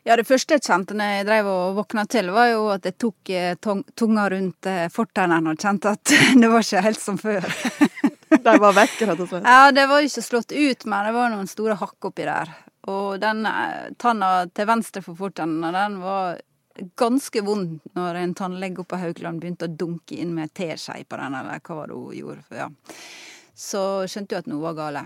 Ja, 0.03 0.15
Det 0.17 0.25
første 0.25 0.57
jeg 0.57 0.65
kjente 0.65 0.95
når 0.97 1.11
jeg 1.13 1.25
drev 1.27 1.47
og 1.51 1.75
våkna 1.77 2.07
til, 2.09 2.31
var 2.33 2.47
jo 2.49 2.63
at 2.73 2.87
jeg 2.89 2.97
tok 2.97 3.29
eh, 3.29 3.53
tunga 3.93 4.23
rundt 4.33 4.69
eh, 4.69 4.87
fortennene 4.89 5.53
og 5.53 5.61
kjente 5.61 5.93
at 5.93 6.13
det 6.41 6.49
var 6.49 6.65
ikke 6.65 6.81
helt 6.87 7.01
som 7.01 7.19
før. 7.21 7.45
De 8.41 8.55
var 8.63 8.73
vekk, 8.73 8.95
rett 9.09 9.21
og 9.21 9.27
slett? 9.29 9.45
Ja, 9.45 9.69
det 9.75 9.83
var 9.91 10.01
ikke 10.01 10.23
slått 10.23 10.53
ut, 10.55 10.85
men 10.87 11.05
det 11.05 11.11
var 11.13 11.33
noen 11.33 11.49
store 11.51 11.75
hakk 11.77 12.07
oppi 12.09 12.25
der. 12.25 12.49
Og 12.89 13.19
den 13.21 13.45
eh, 13.45 13.91
tanna 14.01 14.31
til 14.49 14.69
venstre 14.71 15.03
for 15.05 15.19
fortennene, 15.19 15.69
den 15.75 15.99
var 16.01 16.41
ganske 16.97 17.43
vond 17.45 17.77
når 17.93 18.21
en 18.23 18.33
tannlege 18.33 18.81
oppe 18.81 18.95
på 18.95 19.01
Haukeland 19.03 19.43
begynte 19.43 19.67
å 19.67 19.75
dunke 19.83 20.17
inn 20.17 20.33
med 20.33 20.53
teskje 20.57 21.03
på 21.05 21.19
den, 21.19 21.37
eller 21.37 21.61
hva 21.61 21.81
var 21.83 21.91
det 21.91 21.99
hun 21.99 22.17
gjorde. 22.17 22.45
Ja. 22.57 22.69
Så 23.53 23.81
skjønte 24.09 24.33
jo 24.33 24.41
at 24.41 24.49
noe 24.49 24.63
var 24.65 24.79
gale. 24.79 25.05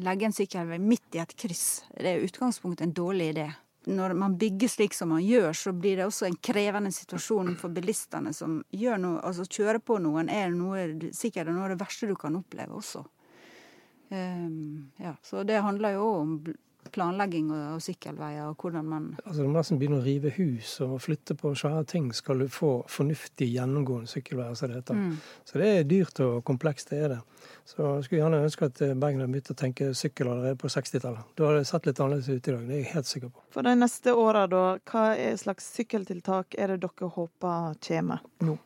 Legge 0.00 0.24
en 0.24 0.32
sykkelvei 0.32 0.78
midt 0.80 1.16
i 1.18 1.20
et 1.20 1.34
kryss, 1.36 1.84
det 1.92 2.08
er 2.08 2.20
i 2.22 2.28
utgangspunktet 2.28 2.86
en 2.86 2.94
dårlig 2.96 3.32
idé 3.34 3.48
når 3.88 4.14
man 4.14 4.36
bygger 4.38 4.68
slik 4.68 4.94
som 4.94 5.12
man 5.14 5.24
gjør, 5.24 5.52
så 5.52 5.72
blir 5.72 5.96
det 5.96 6.06
også 6.06 6.28
en 6.28 6.36
krevende 6.44 6.92
situasjon 6.92 7.54
for 7.60 7.72
bilistene 7.72 8.34
som 8.36 8.60
gjør 8.74 9.00
noe 9.00 9.20
Altså 9.28 9.46
kjøre 9.48 9.80
på 9.80 9.98
noen 10.02 10.28
er 10.32 10.52
noe, 10.54 11.10
sikkert 11.16 11.50
noe 11.52 11.66
av 11.66 11.72
det 11.72 11.80
verste 11.80 12.08
du 12.08 12.14
kan 12.18 12.36
oppleve 12.38 12.76
også. 12.78 13.04
Um, 14.08 14.88
ja, 14.96 15.14
så 15.24 15.44
det 15.44 15.60
handler 15.60 15.98
jo 15.98 16.08
om 16.22 16.34
planlegging 16.92 17.50
av 17.52 17.80
sykkelveier 17.84 18.46
og 18.48 18.62
hvordan 18.62 18.86
man 18.88 19.08
Altså 19.24 19.42
Du 19.42 19.50
må 19.50 19.58
nesten 19.58 19.80
begynne 19.80 19.98
å 19.98 20.04
rive 20.06 20.32
hus 20.38 20.78
og 20.86 20.94
flytte 21.04 21.36
på 21.36 21.52
svære 21.58 21.84
ting 21.90 22.06
skal 22.16 22.40
du 22.40 22.46
få 22.52 22.70
fornuftig 22.88 23.50
gjennomgående 23.52 24.08
sykkelveier, 24.08 24.56
som 24.56 24.70
det 24.70 24.80
heter. 24.80 24.96
Mm. 24.96 25.18
Så 25.44 25.60
det 25.60 25.68
er 25.74 25.90
dyrt 25.90 26.22
og 26.24 26.40
komplekst, 26.48 26.94
det 26.94 27.02
er 27.04 27.14
det. 27.16 27.20
Så 27.68 27.82
jeg 27.84 28.04
skulle 28.06 28.22
gjerne 28.22 28.38
ønske 28.46 28.68
at 28.70 28.80
eh, 28.80 28.94
Bergen 28.96 29.20
hadde 29.20 29.32
begynt 29.34 29.50
å 29.52 29.56
tenke 29.60 29.90
sykkel 29.96 30.30
allerede 30.30 30.56
på 30.56 30.70
60-tallet. 30.72 31.34
Da 31.36 31.50
hadde 31.50 31.58
det 31.60 31.68
sett 31.68 31.88
litt 31.88 31.98
annerledes 32.00 32.30
ut 32.30 32.48
i 32.48 32.54
dag, 32.54 32.62
det 32.64 32.76
er 32.76 32.80
jeg 32.80 32.92
helt 32.94 33.10
sikker 33.10 33.32
på. 33.34 33.42
For 33.52 33.68
de 33.68 33.74
neste 33.76 34.14
åra, 34.16 34.46
da, 34.48 34.62
hva 34.88 35.02
slags 35.36 35.68
sykkeltiltak 35.76 36.56
er 36.56 36.72
det 36.72 36.78
dere 36.86 37.10
håper 37.12 37.76
kommer 37.84 38.24
nå? 38.46 38.56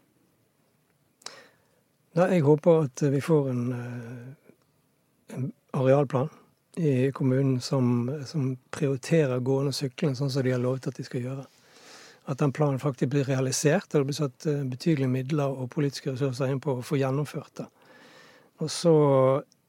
Nei, 2.13 2.29
jeg 2.37 2.45
håper 2.45 2.87
at 2.87 3.03
vi 3.17 3.25
får 3.25 3.51
en, 3.51 3.67
eh, 3.73 5.35
en 5.35 5.51
arealplan 5.81 6.31
i 6.77 7.11
kommunen 7.11 7.61
som, 7.61 8.07
som, 8.27 8.57
prioriterer 8.71 9.43
gående 9.43 9.73
og 9.73 9.79
syklende 9.83 10.21
sånn 10.21 10.31
som 10.31 10.47
de 10.47 10.55
har 10.55 10.63
lovet 10.63 10.87
at 10.93 11.03
de 11.03 11.05
skal 11.09 11.27
gjøre. 11.27 11.51
At 12.31 12.39
den 12.39 12.55
planen 12.55 12.79
faktisk 12.79 13.17
blir 13.17 13.27
realisert, 13.27 13.91
og 13.91 14.03
det 14.03 14.09
blir 14.13 14.23
satt 14.23 14.47
eh, 14.47 14.63
betydelige 14.63 15.11
midler 15.11 15.59
og 15.59 15.73
politiske 15.75 16.15
ressurser 16.15 16.53
inn 16.53 16.63
på 16.63 16.79
å 16.79 16.85
få 16.87 17.03
gjennomført 17.03 17.65
det. 17.65 17.71
Og 18.63 18.71
så 18.71 18.95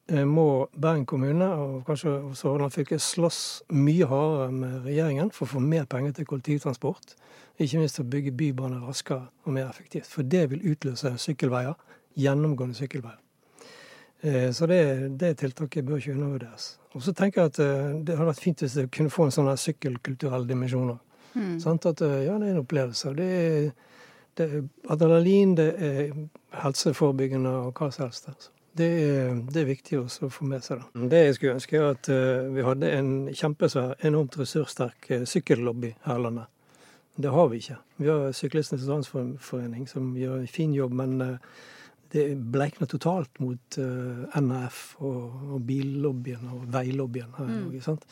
eh, 0.07 0.25
må 0.27 0.67
Bergen 0.77 1.05
kommune 1.09 1.47
og 1.57 1.81
kanskje 1.87 2.13
også 2.19 2.51
Hordaland 2.51 2.75
fylke 2.75 2.99
slåss 3.01 3.39
mye 3.73 4.05
hardere 4.09 4.51
med 4.53 4.85
regjeringen 4.85 5.31
for 5.33 5.47
å 5.47 5.55
få 5.55 5.63
mer 5.63 5.87
penger 5.89 6.13
til 6.19 6.29
kollektivtransport. 6.29 7.15
Ikke 7.61 7.81
minst 7.81 7.97
til 7.97 8.05
å 8.05 8.11
bygge 8.13 8.35
bybaner 8.37 8.85
raskere 8.85 9.31
og 9.45 9.55
mer 9.57 9.69
effektivt. 9.69 10.09
For 10.09 10.25
det 10.25 10.45
vil 10.51 10.65
utløse 10.73 11.15
sykkelveier. 11.25 11.73
Gjennomgående 12.19 12.77
sykkelveier. 12.77 13.17
Eh, 14.21 14.51
så 14.53 14.69
det, 14.69 14.81
det 15.19 15.33
tiltaket 15.41 15.85
bør 15.85 15.97
ikke 15.97 16.13
undervurderes. 16.13 16.69
Og 16.93 17.01
så 17.01 17.15
tenker 17.17 17.41
jeg 17.41 17.53
at 17.53 17.63
eh, 17.65 17.97
det 18.05 18.17
hadde 18.19 18.29
vært 18.29 18.45
fint 18.45 18.61
hvis 18.61 18.77
det 18.77 18.91
kunne 18.93 19.13
få 19.13 19.27
en 19.27 19.33
sånn 19.33 19.49
sykkelkulturell 19.57 20.45
dimensjon. 20.49 20.93
Mm. 21.33 21.57
At 21.57 21.85
ja, 21.89 21.93
det 21.97 22.13
er 22.29 22.51
en 22.51 22.61
opplevelse. 22.61 23.15
Det 23.17 23.29
er, 23.41 23.69
det 24.37 24.45
er 24.45 24.67
adrenalin, 24.93 25.55
det 25.57 25.71
er 25.81 26.11
helseforebyggende 26.61 27.55
og 27.63 27.79
hva 27.79 27.89
som 27.89 28.05
helst. 28.05 28.29
Altså. 28.29 28.52
Det 28.77 28.85
er, 28.85 29.35
det 29.53 29.61
er 29.61 29.67
viktig 29.69 29.99
også 29.99 30.27
å 30.27 30.33
få 30.33 30.47
med 30.49 30.63
seg. 30.65 30.81
Da. 30.81 31.07
Det 31.11 31.19
jeg 31.19 31.35
skulle 31.37 31.57
ønske, 31.59 31.77
er 31.77 31.91
at 31.93 32.09
uh, 32.09 32.49
vi 32.55 32.65
hadde 32.65 32.89
en 32.89 33.11
kjempesvær, 33.29 33.93
enormt 34.09 34.37
ressurssterk 34.39 35.09
uh, 35.11 35.25
sykkellobby 35.29 35.91
her 36.07 36.17
i 36.17 36.23
landet. 36.23 36.49
Det 37.21 37.29
har 37.29 37.51
vi 37.51 37.59
ikke. 37.61 37.77
Vi 38.01 38.09
har 38.09 38.31
Syklistenes 38.33 38.87
Landsforening 38.89 39.85
som 39.89 40.15
gjør 40.17 40.39
en 40.39 40.49
fin 40.49 40.73
jobb, 40.73 40.95
men 41.03 41.21
uh, 41.21 41.59
det 42.13 42.23
bleikner 42.53 42.89
totalt 42.89 43.37
mot 43.41 43.77
NAF 43.77 44.81
og, 45.01 45.53
og 45.55 45.63
billobbyen 45.65 46.49
og 46.53 46.65
veilobbyen 46.73 47.31
her 47.39 47.47
i 47.49 47.55
Norge. 47.55 47.93
Mm. 47.95 48.03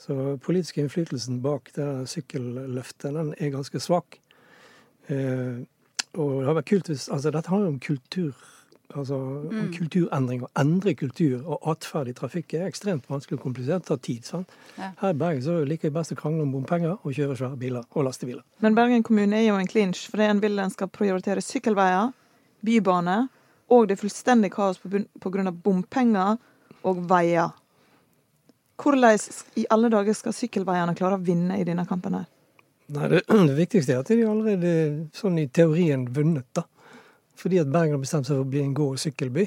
Så 0.00 0.16
politiske 0.44 0.82
innflytelsen 0.82 1.38
bak 1.44 1.70
det 1.76 1.86
sykkelløftet, 2.12 3.14
den 3.16 3.32
er 3.38 3.54
ganske 3.54 3.80
svak. 3.80 4.18
og 5.08 6.28
det 6.36 6.46
har 6.50 6.58
vært 6.60 6.68
kult 6.68 6.92
hvis 6.92 7.08
Altså, 7.08 7.32
dette 7.32 7.48
handler 7.48 7.72
om 7.72 7.80
kultur 7.80 8.36
Altså 8.94 9.16
mm. 9.50 9.72
kulturendring. 9.76 10.42
og 10.42 10.50
endre 10.58 10.94
kultur 10.94 11.42
og 11.46 11.68
atferd 11.70 12.08
i 12.10 12.14
trafikk 12.16 12.54
er 12.54 12.66
ekstremt 12.66 13.04
vanskelig 13.10 13.38
og 13.38 13.42
komplisert. 13.42 13.84
Det 13.84 13.88
tar 13.88 13.96
tid. 13.96 14.22
sant? 14.24 14.48
Ja. 14.78 14.90
Her 15.00 15.14
i 15.14 15.18
Bergen 15.18 15.42
så 15.42 15.58
liker 15.64 15.88
jeg 15.88 15.94
best 15.94 16.14
å 16.14 16.18
krangle 16.18 16.42
om 16.42 16.52
bompenger 16.52 16.96
og 16.96 17.14
kjøre 17.14 17.36
svære 17.38 17.58
biler 17.60 17.84
og 17.90 18.04
lastebiler. 18.08 18.42
Men 18.60 18.74
Bergen 18.74 19.02
kommune 19.06 19.38
er 19.38 19.46
jo 19.48 19.58
en 19.60 19.70
clinch, 19.70 20.08
for 20.10 20.22
en 20.24 20.42
vil 20.42 20.58
en 20.58 20.70
skal 20.70 20.90
prioritere 20.90 21.44
sykkelveier, 21.44 22.10
bybane 22.66 23.28
og 23.70 23.86
det 23.86 23.94
er 23.94 24.02
fullstendig 24.02 24.50
kaos 24.52 24.80
pga. 24.82 25.50
bompenger 25.50 26.36
og 26.82 27.04
veier. 27.10 27.54
Hvordan 28.80 29.18
i 29.56 29.66
alle 29.70 29.90
dager 29.92 30.16
skal 30.16 30.34
sykkelveiene 30.34 30.96
klare 30.96 31.18
å 31.18 31.22
vinne 31.22 31.60
i 31.60 31.64
denne 31.64 31.86
kampen 31.86 32.16
her? 32.16 32.26
Nei, 32.90 33.08
det, 33.08 33.22
det 33.50 33.56
viktigste 33.56 33.94
er 33.94 34.02
at 34.02 34.10
de 34.10 34.26
allerede 34.26 34.74
sånn 35.14 35.38
i 35.38 35.46
teorien 35.46 36.08
vunnet, 36.10 36.48
da 36.56 36.66
fordi 37.40 37.60
at 37.62 37.72
Bergen 37.72 37.96
har 37.96 38.02
bestemt 38.02 38.28
seg 38.28 38.36
for 38.36 38.44
å 38.44 38.50
bli 38.52 38.62
en 38.64 38.76
gå- 38.76 38.90
og 38.92 39.00
sykkelby. 39.00 39.46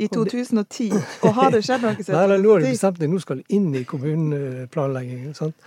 I 0.00 0.06
2010. 0.08 0.94
Og 1.26 1.34
har 1.36 1.50
det 1.52 1.60
skjedd 1.66 1.82
noe 1.84 1.96
siden? 1.98 2.16
Nei, 2.30 2.38
nå 2.40 2.52
har 2.54 2.62
de 2.62 2.70
bestemt 2.72 3.00
seg, 3.02 3.10
nå 3.12 3.18
skal 3.20 3.40
de 3.42 3.56
inn 3.58 3.66
i 3.76 3.82
kommuneplanleggingen. 3.88 5.34
Sant? 5.36 5.66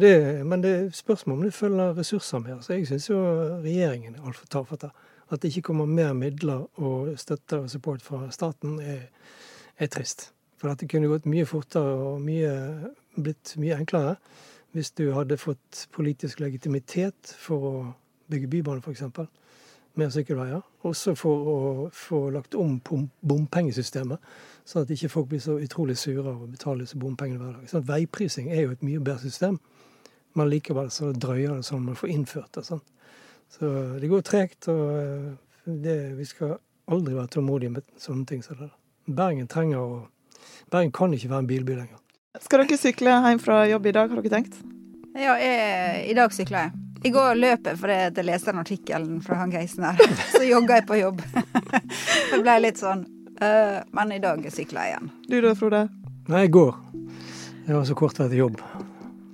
Det, 0.00 0.14
men 0.48 0.64
det 0.64 0.70
er 0.78 0.86
spørsmål 0.96 1.36
om 1.36 1.42
det 1.44 1.52
følger 1.56 1.98
ressurser 1.98 2.40
med. 2.46 2.62
Så 2.64 2.78
jeg 2.78 2.88
syns 2.88 3.10
jo 3.10 3.18
regjeringen 3.64 4.16
er 4.16 4.24
altfor 4.24 4.48
tafatt. 4.54 4.88
At 5.28 5.42
det 5.42 5.52
ikke 5.52 5.68
kommer 5.68 5.90
mer 5.90 6.14
midler 6.16 6.64
og 6.80 7.12
støtte 7.20 7.60
og 7.64 7.68
support 7.72 8.04
fra 8.04 8.24
staten, 8.32 8.78
er, 8.80 9.04
er 9.76 9.92
trist. 9.92 10.30
For 10.56 10.72
dette 10.72 10.88
kunne 10.88 11.10
gått 11.10 11.28
mye 11.28 11.44
fortere 11.48 11.94
og 12.08 12.24
mye, 12.24 12.54
blitt 13.20 13.56
mye 13.60 13.76
enklere 13.82 14.16
hvis 14.74 14.90
du 14.98 15.12
hadde 15.14 15.38
fått 15.38 15.84
politisk 15.94 16.40
legitimitet 16.42 17.30
for 17.38 17.66
å 17.68 17.74
bygge 18.32 18.48
bybane, 18.50 18.82
f.eks 18.82 19.04
mer 20.00 20.10
sykkelveier. 20.14 20.62
Også 20.86 21.14
for 21.18 21.50
å 21.50 21.58
få 21.94 22.20
lagt 22.34 22.56
om 22.58 22.76
bompengesystemet, 23.20 24.22
sånn 24.66 24.84
at 24.84 24.92
ikke 24.94 25.10
folk 25.12 25.30
blir 25.30 25.42
så 25.44 25.56
utrolig 25.62 25.96
sure 26.00 26.24
av 26.26 26.42
å 26.44 26.50
betale 26.50 26.84
disse 26.84 26.98
bompengene 27.00 27.40
hver 27.40 27.58
dag. 27.58 27.70
Sånn, 27.70 27.86
veiprising 27.88 28.50
er 28.52 28.64
jo 28.64 28.74
et 28.74 28.84
mye 28.86 29.02
bedre 29.02 29.24
system, 29.24 29.58
men 30.34 30.50
likevel 30.50 30.90
så 30.90 31.12
drøyer 31.12 31.56
det 31.56 31.68
sånn 31.68 31.84
man 31.86 31.98
får 31.98 32.14
innført 32.14 32.58
det. 32.58 32.64
Sånn. 32.66 32.82
Så 33.54 33.70
det 34.00 34.10
går 34.10 34.24
tregt, 34.26 34.68
og 34.72 34.86
eh, 34.98 35.28
det, 35.64 35.98
vi 36.18 36.26
skal 36.28 36.56
aldri 36.90 37.14
være 37.16 37.32
tålmodige 37.36 37.76
med 37.76 37.86
sånne 38.00 38.26
ting 38.28 38.42
som 38.44 38.58
det. 38.60 38.72
Bergen 39.06 39.48
trenger 39.50 39.80
å 39.84 40.02
Bergen 40.72 40.92
kan 40.92 41.12
ikke 41.14 41.30
være 41.30 41.44
en 41.44 41.48
bilby 41.48 41.76
lenger. 41.78 42.00
Skal 42.42 42.64
dere 42.64 42.76
sykle 42.76 43.14
hjem 43.24 43.40
fra 43.40 43.62
jobb 43.70 43.86
i 43.88 43.94
dag, 43.96 44.10
har 44.10 44.20
dere 44.20 44.32
tenkt? 44.32 44.58
Ja, 45.14 45.36
jeg, 45.40 46.10
i 46.10 46.16
dag 46.18 46.34
sykler 46.34 46.66
jeg. 46.66 46.83
I 47.04 47.10
går 47.10 47.34
løp 47.34 47.66
jeg 47.68 47.76
fordi 47.76 47.96
jeg 48.00 48.24
leste 48.24 48.52
den 48.52 48.60
artikkelen 48.62 49.18
fra 49.24 49.36
han 49.42 49.52
Geisen 49.52 49.84
her. 49.84 50.00
Så 50.32 50.40
jogga 50.46 50.80
jeg 50.80 50.86
på 50.88 50.96
jobb. 51.02 51.20
Det 52.30 52.40
ble 52.40 52.56
litt 52.64 52.80
sånn. 52.80 53.04
Uh, 53.34 53.82
men 53.92 54.14
i 54.14 54.22
dag 54.22 54.40
sykler 54.54 54.86
jeg 54.86 54.94
igjen. 54.94 55.12
Du 55.28 55.36
da, 55.44 55.52
Frode? 55.58 55.84
Nei, 56.32 56.46
jeg 56.46 56.54
går. 56.56 56.74
Jeg 57.66 57.74
har 57.74 57.84
så 57.84 57.96
kort 57.98 58.20
vei 58.20 58.28
til 58.30 58.44
jobb. 58.44 58.60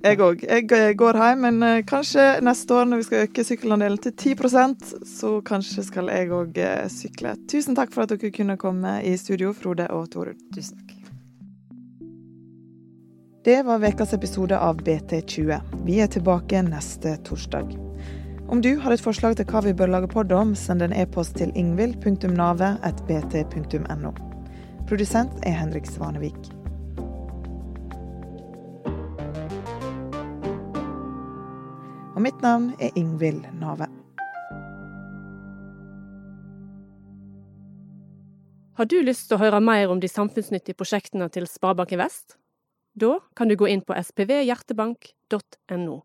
Jeg 0.01 0.17
òg. 0.25 0.43
Jeg 0.43 0.97
går 0.99 1.19
hjem, 1.21 1.45
men 1.45 1.63
uh, 1.63 1.79
kanskje 1.87 2.25
neste 2.43 2.75
år 2.75 2.89
når 2.89 3.03
vi 3.03 3.07
skal 3.07 3.27
øke 3.29 3.45
sykkelandelen 3.47 4.01
til 4.03 4.35
10% 4.35 4.95
så 5.07 5.35
kanskje 5.47 5.85
skal 5.87 6.11
jeg 6.11 6.33
òg 6.35 6.59
uh, 6.59 6.87
sykle. 6.91 7.37
Tusen 7.51 7.77
takk 7.77 7.93
for 7.95 8.03
at 8.03 8.11
dere 8.11 8.33
kunne 8.35 8.59
komme 8.59 8.97
i 9.07 9.15
studio, 9.21 9.55
Frode 9.55 9.87
og 9.95 10.09
Torud. 10.11 10.41
Tusen 10.57 10.81
takk. 10.81 11.00
Det 13.43 13.63
var 13.63 13.87
ukas 13.87 14.13
episode 14.13 14.59
av 14.59 14.81
BT20. 14.81 15.61
Vi 15.85 15.99
er 15.99 16.07
tilbake 16.07 16.61
neste 16.61 17.17
torsdag. 17.25 17.77
Om 18.47 18.61
du 18.61 18.77
har 18.77 18.91
et 18.93 19.01
forslag 19.01 19.35
til 19.39 19.45
hva 19.49 19.61
vi 19.65 19.73
bør 19.73 19.87
lage 19.89 20.07
podd 20.11 20.31
om, 20.37 20.55
send 20.55 20.81
en 20.85 20.93
e-post 20.93 21.35
til 21.39 21.51
ingvild.navet.bt.no. 21.57 24.11
Produsent 24.85 25.31
er 25.41 25.51
Henrik 25.57 25.85
Svanevik. 25.89 26.37
Og 32.13 32.21
mitt 32.21 32.37
navn 32.45 32.77
er 32.77 32.93
Ingvild 32.93 33.41
Nave. 33.57 33.89
Har 38.77 38.85
du 38.85 39.01
lyst 39.01 39.25
til 39.31 39.37
å 39.39 39.43
høre 39.47 39.57
mer 39.65 39.89
om 39.89 39.97
de 39.97 40.05
samfunnsnyttige 40.13 40.77
prosjektene 40.77 41.25
til 41.33 41.49
Sparebanken 41.49 42.05
Vest? 42.05 42.37
Da 42.93 43.19
kan 43.35 43.47
du 43.47 43.55
gå 43.55 43.67
inn 43.71 43.81
på 43.87 43.95
spvhjertebank.no. 44.03 46.01